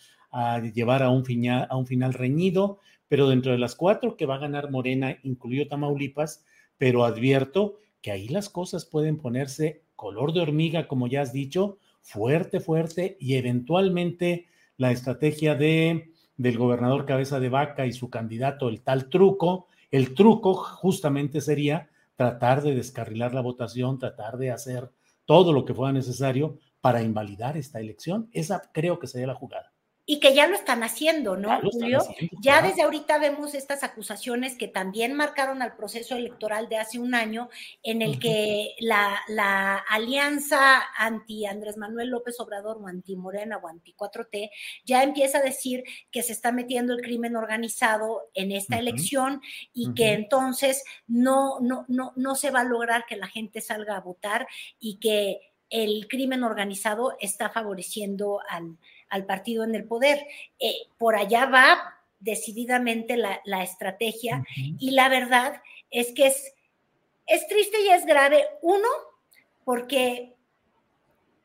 llevar 0.74 1.04
a 1.04 1.12
un, 1.12 1.24
final, 1.24 1.68
a 1.70 1.78
un 1.78 1.86
final 1.86 2.16
reñido, 2.16 2.80
pero 3.08 3.30
dentro 3.30 3.52
de 3.52 3.60
las 3.60 3.76
cuatro 3.76 4.18
que 4.18 4.26
va 4.26 4.36
a 4.36 4.40
ganar 4.40 4.72
Morena, 4.72 5.20
incluido 5.22 5.68
Tamaulipas, 5.68 6.44
pero 6.80 7.06
advierto 7.06 7.76
que 8.02 8.10
ahí 8.10 8.28
las 8.30 8.50
cosas 8.50 8.86
pueden 8.86 9.18
ponerse 9.18 9.84
color 9.96 10.34
de 10.34 10.42
hormiga, 10.42 10.88
como 10.88 11.06
ya 11.06 11.22
has 11.22 11.34
dicho, 11.34 11.78
fuerte, 12.02 12.60
fuerte, 12.60 13.16
y 13.20 13.36
eventualmente 13.36 14.48
la 14.76 14.92
estrategia 14.92 15.54
de, 15.54 16.14
del 16.36 16.58
gobernador 16.58 17.06
Cabeza 17.06 17.40
de 17.40 17.50
Vaca 17.50 17.86
y 17.86 17.94
su 17.94 18.10
candidato, 18.10 18.70
el 18.70 18.82
tal 18.82 19.08
truco, 19.08 19.68
el 19.92 20.16
truco 20.16 20.56
justamente 20.56 21.42
sería 21.42 21.90
tratar 22.16 22.64
de 22.64 22.74
descarrilar 22.74 23.36
la 23.36 23.42
votación, 23.42 24.00
tratar 24.00 24.38
de 24.38 24.50
hacer 24.50 24.90
todo 25.30 25.54
lo 25.54 25.64
que 25.64 25.76
fuera 25.76 25.94
necesario 25.94 26.58
para 26.82 27.04
invalidar 27.04 27.56
esta 27.56 27.80
elección. 27.80 28.32
Esa 28.34 28.72
creo 28.74 28.98
que 28.98 29.06
sería 29.06 29.28
la 29.28 29.36
jugada. 29.36 29.72
Y 30.12 30.20
que 30.20 30.34
ya 30.34 30.48
lo 30.48 30.56
están 30.56 30.82
haciendo, 30.82 31.38
¿no, 31.38 31.62
Julio? 31.62 32.00
ya 32.42 32.64
desde 32.64 32.82
ahorita 32.82 33.20
vemos 33.20 33.54
estas 33.54 33.84
acusaciones 33.84 34.58
que 34.58 34.68
también 34.68 35.14
marcaron 35.14 35.62
al 35.62 35.76
proceso 35.76 36.16
electoral 36.16 36.68
de 36.68 36.78
hace 36.78 36.98
un 36.98 37.14
año, 37.14 37.48
en 37.84 38.02
el 38.02 38.18
que 38.18 38.74
la, 38.80 39.22
la, 39.28 39.76
alianza 39.78 40.82
anti 40.98 41.46
Andrés 41.46 41.78
Manuel 41.78 42.10
López 42.10 42.40
Obrador 42.40 42.78
o 42.82 42.88
anti 42.88 43.16
Morena 43.16 43.58
o 43.58 43.68
anti 43.68 43.94
4T 43.94 44.50
ya 44.84 45.04
empieza 45.04 45.38
a 45.38 45.44
decir 45.44 45.84
que 46.10 46.24
se 46.24 46.34
está 46.34 46.52
metiendo 46.52 46.96
el 46.96 47.02
crimen 47.02 47.36
organizado 47.36 48.32
en 48.34 48.52
esta 48.52 48.80
elección 48.80 49.44
y 49.74 49.94
que 49.94 50.14
entonces 50.14 50.86
no, 51.06 51.60
no, 51.60 51.86
no, 51.88 52.14
no 52.16 52.34
se 52.34 52.50
va 52.50 52.62
a 52.62 52.64
lograr 52.64 53.06
que 53.06 53.16
la 53.16 53.28
gente 53.28 53.62
salga 53.62 53.98
a 53.98 54.02
votar 54.02 54.48
y 54.80 54.98
que 54.98 55.54
el 55.70 56.08
crimen 56.08 56.44
organizado 56.44 57.16
está 57.20 57.52
favoreciendo 57.52 58.40
al 58.50 58.80
al 59.10 59.26
partido 59.26 59.64
en 59.64 59.76
el 59.76 59.86
poder. 59.86 60.26
Eh, 60.60 60.88
por 60.98 61.16
allá 61.16 61.46
va 61.46 62.00
decididamente 62.20 63.18
la, 63.18 63.64
estrategia 63.64 64.44
y 64.56 64.92
la 64.92 65.08
verdad 65.10 65.62
es 65.90 66.12
que 66.14 66.28
es, 66.28 66.54
es 67.26 67.48
triste 67.48 67.82
y 67.82 67.90
es 67.90 68.06
grave, 68.06 68.46
uno, 68.62 68.88
porque 69.64 70.36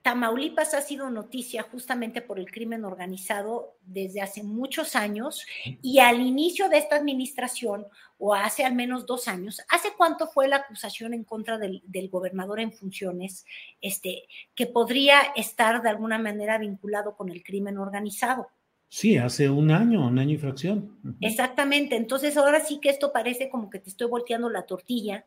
Tamaulipas 0.05 0.75
ha 0.75 0.83
sido 0.83 1.09
noticia 1.09 1.63
justamente 1.63 2.21
por 2.21 2.39
el 2.39 2.51
crimen 2.51 2.85
organizado 2.85 3.79
desde 3.87 4.21
hace 4.21 4.43
muchos 4.43 4.97
años 4.97 5.47
y 5.81 5.99
al 6.01 6.21
inicio 6.21 6.69
de 6.69 6.77
esta 6.77 6.97
administración, 6.97 7.87
o 8.19 8.35
hace 8.35 8.67
al 8.67 8.75
menos 8.75 9.07
dos 9.07 9.29
años, 9.29 9.63
¿hace 9.71 9.89
cuánto 9.97 10.27
fue 10.27 10.47
la 10.47 10.57
acusación 10.57 11.15
en 11.15 11.25
contra 11.25 11.57
del, 11.57 11.83
gobernador 12.11 12.61
en 12.61 12.75
funciones 12.75 13.47
este, 13.81 14.25
que 14.55 14.67
podría 14.67 15.21
estar 15.37 15.81
de 15.81 15.89
alguna 15.89 16.19
manera 16.19 16.59
vinculado 16.59 17.17
con 17.17 17.31
el 17.31 17.43
crimen 17.43 17.79
organizado? 17.79 18.49
Sí, 18.91 19.17
hace 19.17 19.49
un 19.49 19.71
año, 19.71 20.07
un 20.07 20.19
año 20.19 20.35
y 20.35 20.39
fracción. 20.39 20.99
Exactamente, 21.23 21.97
entonces 21.97 22.37
ahora 22.37 22.61
sí 22.61 22.79
que 22.79 22.91
esto 22.91 23.11
parece 23.11 23.49
como 23.49 23.71
que 23.71 23.79
te 23.79 23.89
estoy 23.89 24.09
volteando 24.09 24.51
la 24.51 24.67
tortilla 24.67 25.25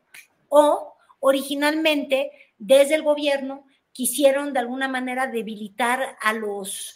o 0.48 0.94
originalmente 1.18 2.30
desde 2.58 2.94
el 2.94 3.02
gobierno 3.02 3.64
quisieron 3.98 4.52
de 4.52 4.60
alguna 4.60 4.86
manera 4.86 5.26
debilitar 5.26 6.16
a 6.22 6.32
los 6.32 6.94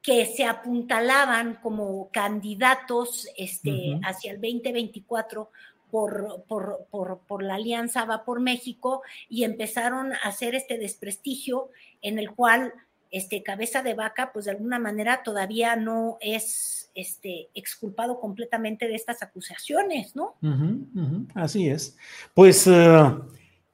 que 0.00 0.26
se 0.26 0.44
apuntalaban 0.44 1.56
como 1.56 2.08
candidatos 2.12 3.26
este, 3.36 3.98
hacia 4.04 4.30
el 4.30 4.40
2024 4.40 5.50
por, 5.90 6.44
por, 6.46 6.86
por, 6.88 7.18
por, 7.26 7.42
la 7.42 7.56
alianza 7.56 8.04
Va 8.04 8.24
por 8.24 8.38
México 8.38 9.02
y 9.28 9.42
empezaron 9.42 10.12
a 10.12 10.18
hacer 10.18 10.54
este 10.54 10.78
desprestigio 10.78 11.70
en 12.00 12.20
el 12.20 12.30
cual 12.30 12.74
este 13.10 13.42
cabeza 13.42 13.82
de 13.82 13.94
vaca, 13.94 14.30
pues 14.32 14.44
de 14.44 14.52
alguna 14.52 14.78
manera 14.78 15.24
todavía 15.24 15.74
no 15.74 16.16
es 16.20 16.92
este 16.94 17.48
exculpado 17.54 18.20
completamente 18.20 18.86
de 18.86 18.94
estas 18.94 19.20
acusaciones, 19.24 20.14
¿no? 20.14 20.36
Así 21.34 21.68
es. 21.68 21.96
Pues 22.34 22.68
eh, 22.68 23.16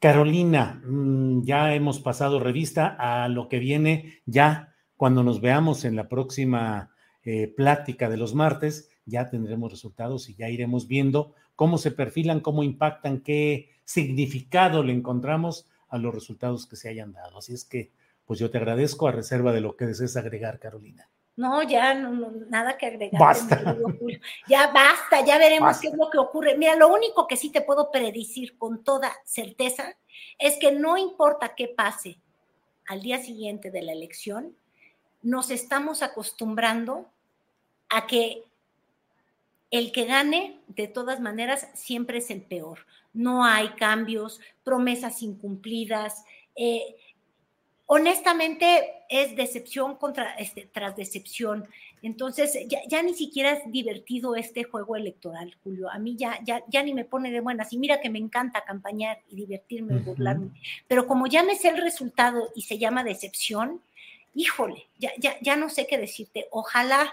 Carolina, 0.07 0.81
mm, 0.87 1.43
ya 1.43 1.75
hemos 1.75 1.99
pasado 1.99 2.39
revista 2.39 2.95
a 2.97 3.29
lo 3.29 3.49
que 3.49 3.59
viene 3.59 4.21
ya 4.25 4.73
cuando 4.97 5.25
nos 5.25 5.41
veamos 5.41 5.85
en 5.85 5.97
la 5.97 6.09
próxima 6.09 6.95
eh, 7.25 7.49
plática 7.49 8.09
de 8.09 8.17
los 8.17 8.33
martes, 8.33 8.89
ya 9.05 9.29
tendremos 9.29 9.73
resultados 9.73 10.29
y 10.29 10.37
ya 10.37 10.49
iremos 10.49 10.87
viendo 10.87 11.35
cómo 11.57 11.77
se 11.77 11.91
perfilan, 11.91 12.39
cómo 12.39 12.63
impactan, 12.63 13.21
qué 13.21 13.71
significado 13.85 14.85
le 14.85 14.93
encontramos 14.93 15.67
a 15.89 15.99
los 15.99 16.15
resultados 16.15 16.69
que 16.69 16.77
se 16.77 16.89
hayan 16.89 17.11
dado. 17.11 17.39
Así 17.39 17.53
es 17.53 17.65
que, 17.65 17.91
pues 18.27 18.39
yo 18.39 18.49
te 18.49 18.59
agradezco 18.59 19.09
a 19.09 19.11
reserva 19.11 19.53
de 19.53 19.61
lo 19.61 19.75
que 19.75 19.87
desees 19.87 20.17
agregar, 20.17 20.61
Carolina. 20.61 21.11
No, 21.37 21.63
ya 21.63 21.93
no, 21.93 22.33
nada 22.49 22.79
que 22.79 22.87
agregar. 22.87 23.21
Basta. 23.21 23.77
Ya 24.49 24.69
basta, 24.69 25.25
ya 25.25 25.37
veremos 25.37 25.79
qué 25.79 25.89
es 25.89 25.95
lo 25.95 26.09
que 26.09 26.19
ocurre. 26.19 26.57
Mira, 26.57 26.75
lo 26.77 26.89
único 26.89 27.27
que 27.27 27.37
sí 27.37 27.51
te 27.51 27.61
puedo 27.61 27.91
predecir 27.91 28.57
con 28.57 28.83
toda 28.83 29.13
certeza 29.25 29.97
es 30.39 30.57
que 30.59 30.73
no 30.73 30.97
importa 30.97 31.55
qué 31.55 31.69
pase 31.69 32.19
al 32.87 33.03
día 33.03 33.19
siguiente 33.19 33.71
de 33.71 33.83
la 33.83 33.93
elección, 33.93 34.57
nos 35.23 35.51
estamos 35.51 36.03
acostumbrando 36.03 37.11
a 37.89 38.07
que 38.07 38.45
el 39.71 39.93
que 39.93 40.05
gane, 40.05 40.61
de 40.69 40.89
todas 40.89 41.21
maneras, 41.21 41.69
siempre 41.75 42.19
es 42.19 42.31
el 42.31 42.43
peor. 42.43 42.87
No 43.13 43.45
hay 43.45 43.71
cambios, 43.71 44.41
promesas 44.63 45.23
incumplidas. 45.23 46.25
Eh, 46.55 46.97
honestamente 47.87 49.05
es 49.09 49.37
decepción 49.37 49.97
contra, 49.97 50.35
este, 50.35 50.69
tras 50.73 50.97
decepción. 50.97 51.69
Entonces, 52.03 52.59
ya, 52.89 53.03
ni 53.03 53.15
siquiera 53.15 53.53
es 53.53 53.73
divertido 53.73 54.37
este 54.37 54.65
juego 54.65 54.97
electoral, 54.97 55.57
Julio. 55.65 55.91
A 55.91 55.99
mí 55.99 56.17
ya, 56.17 56.39
ya, 56.45 56.63
ya 56.69 56.83
ni 56.83 56.95
me 56.95 57.05
pone 57.05 57.31
de 57.31 57.41
buenas. 57.41 57.73
Y 57.73 57.79
mira 57.79 58.01
que 58.01 58.11
me 58.11 58.19
encanta 58.19 58.65
campañar 58.65 59.19
y 59.31 59.37
divertirme 59.37 59.95
y 59.95 59.99
burlarme. 60.01 60.51
Pero 60.89 61.07
como 61.07 61.27
ya 61.27 61.43
me 61.43 61.57
sé 61.57 61.69
el 61.69 61.83
resultado 61.83 62.51
y 62.55 62.63
se 62.63 62.79
llama 62.79 63.03
decepción, 63.03 63.81
híjole, 64.35 64.87
ya, 64.99 65.13
ya, 65.19 65.37
ya 65.41 65.57
no 65.57 65.69
sé 65.69 65.87
qué 65.87 65.99
decirte. 65.99 66.47
Ojalá 66.51 67.13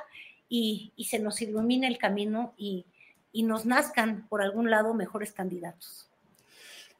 y, 0.49 0.91
y 0.95 1.05
se 1.05 1.19
nos 1.19 1.41
ilumine 1.41 1.88
el 1.88 1.97
camino 1.97 2.53
y, 2.57 2.86
y 3.31 3.43
nos 3.43 3.65
nazcan 3.65 4.27
por 4.27 4.41
algún 4.41 4.69
lado 4.69 4.93
mejores 4.93 5.33
candidatos. 5.33 6.07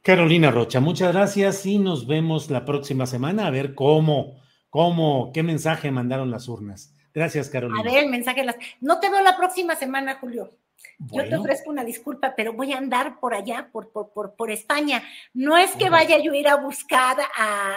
Carolina 0.04 0.50
Rocha, 0.50 0.80
muchas 0.80 1.14
gracias 1.14 1.64
y 1.64 1.78
nos 1.78 2.06
vemos 2.06 2.50
la 2.50 2.66
próxima 2.66 3.06
semana 3.06 3.46
a 3.46 3.50
ver 3.50 3.74
cómo, 3.74 4.38
cómo, 4.68 5.32
qué 5.32 5.42
mensaje 5.42 5.90
mandaron 5.90 6.30
las 6.30 6.46
urnas. 6.46 6.94
Gracias, 7.14 7.48
Carolina. 7.48 7.80
A 7.80 7.82
ver, 7.82 8.04
el 8.04 8.10
mensaje 8.10 8.44
las. 8.44 8.56
No 8.82 9.00
te 9.00 9.08
veo 9.08 9.22
la 9.22 9.34
próxima 9.34 9.76
semana, 9.76 10.18
Julio. 10.20 10.58
Yo 10.98 11.26
te 11.26 11.36
ofrezco 11.36 11.70
una 11.70 11.84
disculpa, 11.84 12.34
pero 12.36 12.52
voy 12.52 12.74
a 12.74 12.78
andar 12.78 13.18
por 13.18 13.32
allá, 13.32 13.70
por, 13.72 13.92
por, 13.92 14.34
por, 14.34 14.50
España. 14.50 15.02
No 15.32 15.56
es 15.56 15.70
que 15.72 15.88
vaya 15.88 16.18
yo 16.18 16.32
a 16.32 16.36
ir 16.36 16.48
a 16.48 16.56
buscar 16.56 17.16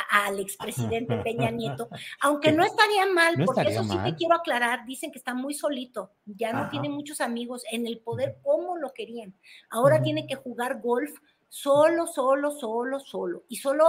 al 0.10 0.38
expresidente 0.40 1.16
Peña 1.24 1.50
Nieto, 1.50 1.88
aunque 2.20 2.52
no 2.52 2.66
estaría 2.66 3.06
mal, 3.06 3.42
porque 3.46 3.70
eso 3.70 3.86
sí 3.86 3.98
que 4.04 4.16
quiero 4.16 4.36
aclarar. 4.36 4.86
Dicen 4.86 5.13
que 5.13 5.18
está 5.18 5.34
muy 5.34 5.54
solito, 5.54 6.12
ya 6.26 6.52
no 6.52 6.68
tiene 6.70 6.90
muchos 6.90 7.22
amigos 7.22 7.63
en 7.72 7.88
el 7.88 8.00
poder 8.00 8.40
como 8.44 8.76
lo 8.76 8.92
querían. 8.94 9.34
Ahora 9.70 10.02
tiene 10.02 10.28
que 10.28 10.36
jugar 10.36 10.82
golf 10.82 11.12
solo, 11.49 12.07
solo, 12.07 12.51
solo, 12.51 12.99
solo. 12.99 13.43
Y 13.49 13.57
solo 13.57 13.86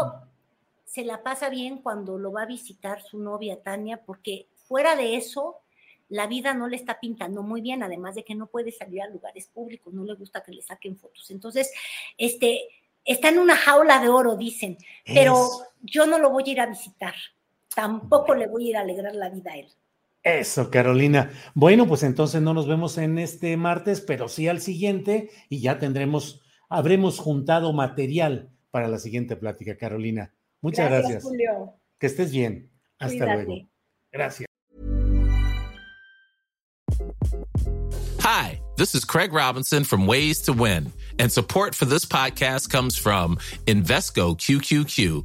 se 0.84 1.04
la 1.04 1.22
pasa 1.22 1.48
bien 1.50 1.78
cuando 1.78 2.18
lo 2.18 2.32
va 2.32 2.42
a 2.42 2.46
visitar 2.46 3.02
su 3.02 3.18
novia 3.18 3.62
Tania, 3.62 4.02
porque 4.04 4.48
fuera 4.66 4.96
de 4.96 5.16
eso, 5.16 5.56
la 6.08 6.26
vida 6.26 6.54
no 6.54 6.68
le 6.68 6.76
está 6.76 6.98
pintando 6.98 7.42
muy 7.42 7.60
bien, 7.60 7.82
además 7.82 8.14
de 8.14 8.24
que 8.24 8.34
no 8.34 8.46
puede 8.46 8.72
salir 8.72 9.02
a 9.02 9.08
lugares 9.08 9.48
públicos, 9.48 9.92
no 9.92 10.04
le 10.04 10.14
gusta 10.14 10.42
que 10.42 10.52
le 10.52 10.62
saquen 10.62 10.96
fotos. 10.96 11.30
Entonces, 11.30 11.70
este, 12.16 12.68
está 13.04 13.28
en 13.28 13.38
una 13.38 13.56
jaula 13.56 14.00
de 14.00 14.08
oro, 14.08 14.36
dicen, 14.36 14.78
pero 15.04 15.48
yo 15.82 16.06
no 16.06 16.18
lo 16.18 16.30
voy 16.30 16.44
a 16.46 16.52
ir 16.52 16.60
a 16.60 16.66
visitar, 16.66 17.14
tampoco 17.74 18.34
le 18.34 18.46
voy 18.46 18.66
a 18.66 18.70
ir 18.70 18.76
a 18.78 18.80
alegrar 18.80 19.14
la 19.14 19.28
vida 19.28 19.52
a 19.52 19.58
él. 19.58 19.68
Eso, 20.22 20.70
Carolina. 20.70 21.30
Bueno, 21.54 21.86
pues 21.86 22.02
entonces 22.02 22.42
no 22.42 22.52
nos 22.52 22.66
vemos 22.66 22.98
en 22.98 23.18
este 23.18 23.56
martes, 23.56 24.00
pero 24.00 24.28
sí 24.28 24.48
al 24.48 24.60
siguiente 24.60 25.30
y 25.48 25.60
ya 25.60 25.78
tendremos 25.78 26.42
habremos 26.68 27.18
juntado 27.18 27.72
material 27.72 28.50
para 28.70 28.88
la 28.88 28.98
siguiente 28.98 29.37
plática, 29.37 29.76
Carolina. 29.76 30.35
Muchas 30.61 30.90
gracias. 30.90 31.22
Julio. 31.22 31.74
Que 31.98 32.07
estés 32.07 32.33
bien. 32.33 32.70
Hasta 32.98 33.35
luego. 33.35 33.68
Gracias. 34.12 34.46
Hi, 38.20 38.61
this 38.76 38.94
is 38.94 39.04
Craig 39.04 39.33
Robinson 39.33 39.85
from 39.85 40.07
Ways 40.07 40.42
to 40.42 40.52
Win, 40.52 40.92
and 41.18 41.33
support 41.33 41.74
for 41.74 41.87
this 41.87 42.04
podcast 42.04 42.68
comes 42.68 42.96
from 42.96 43.37
Invesco 43.66 44.37
QQQ 44.37 45.24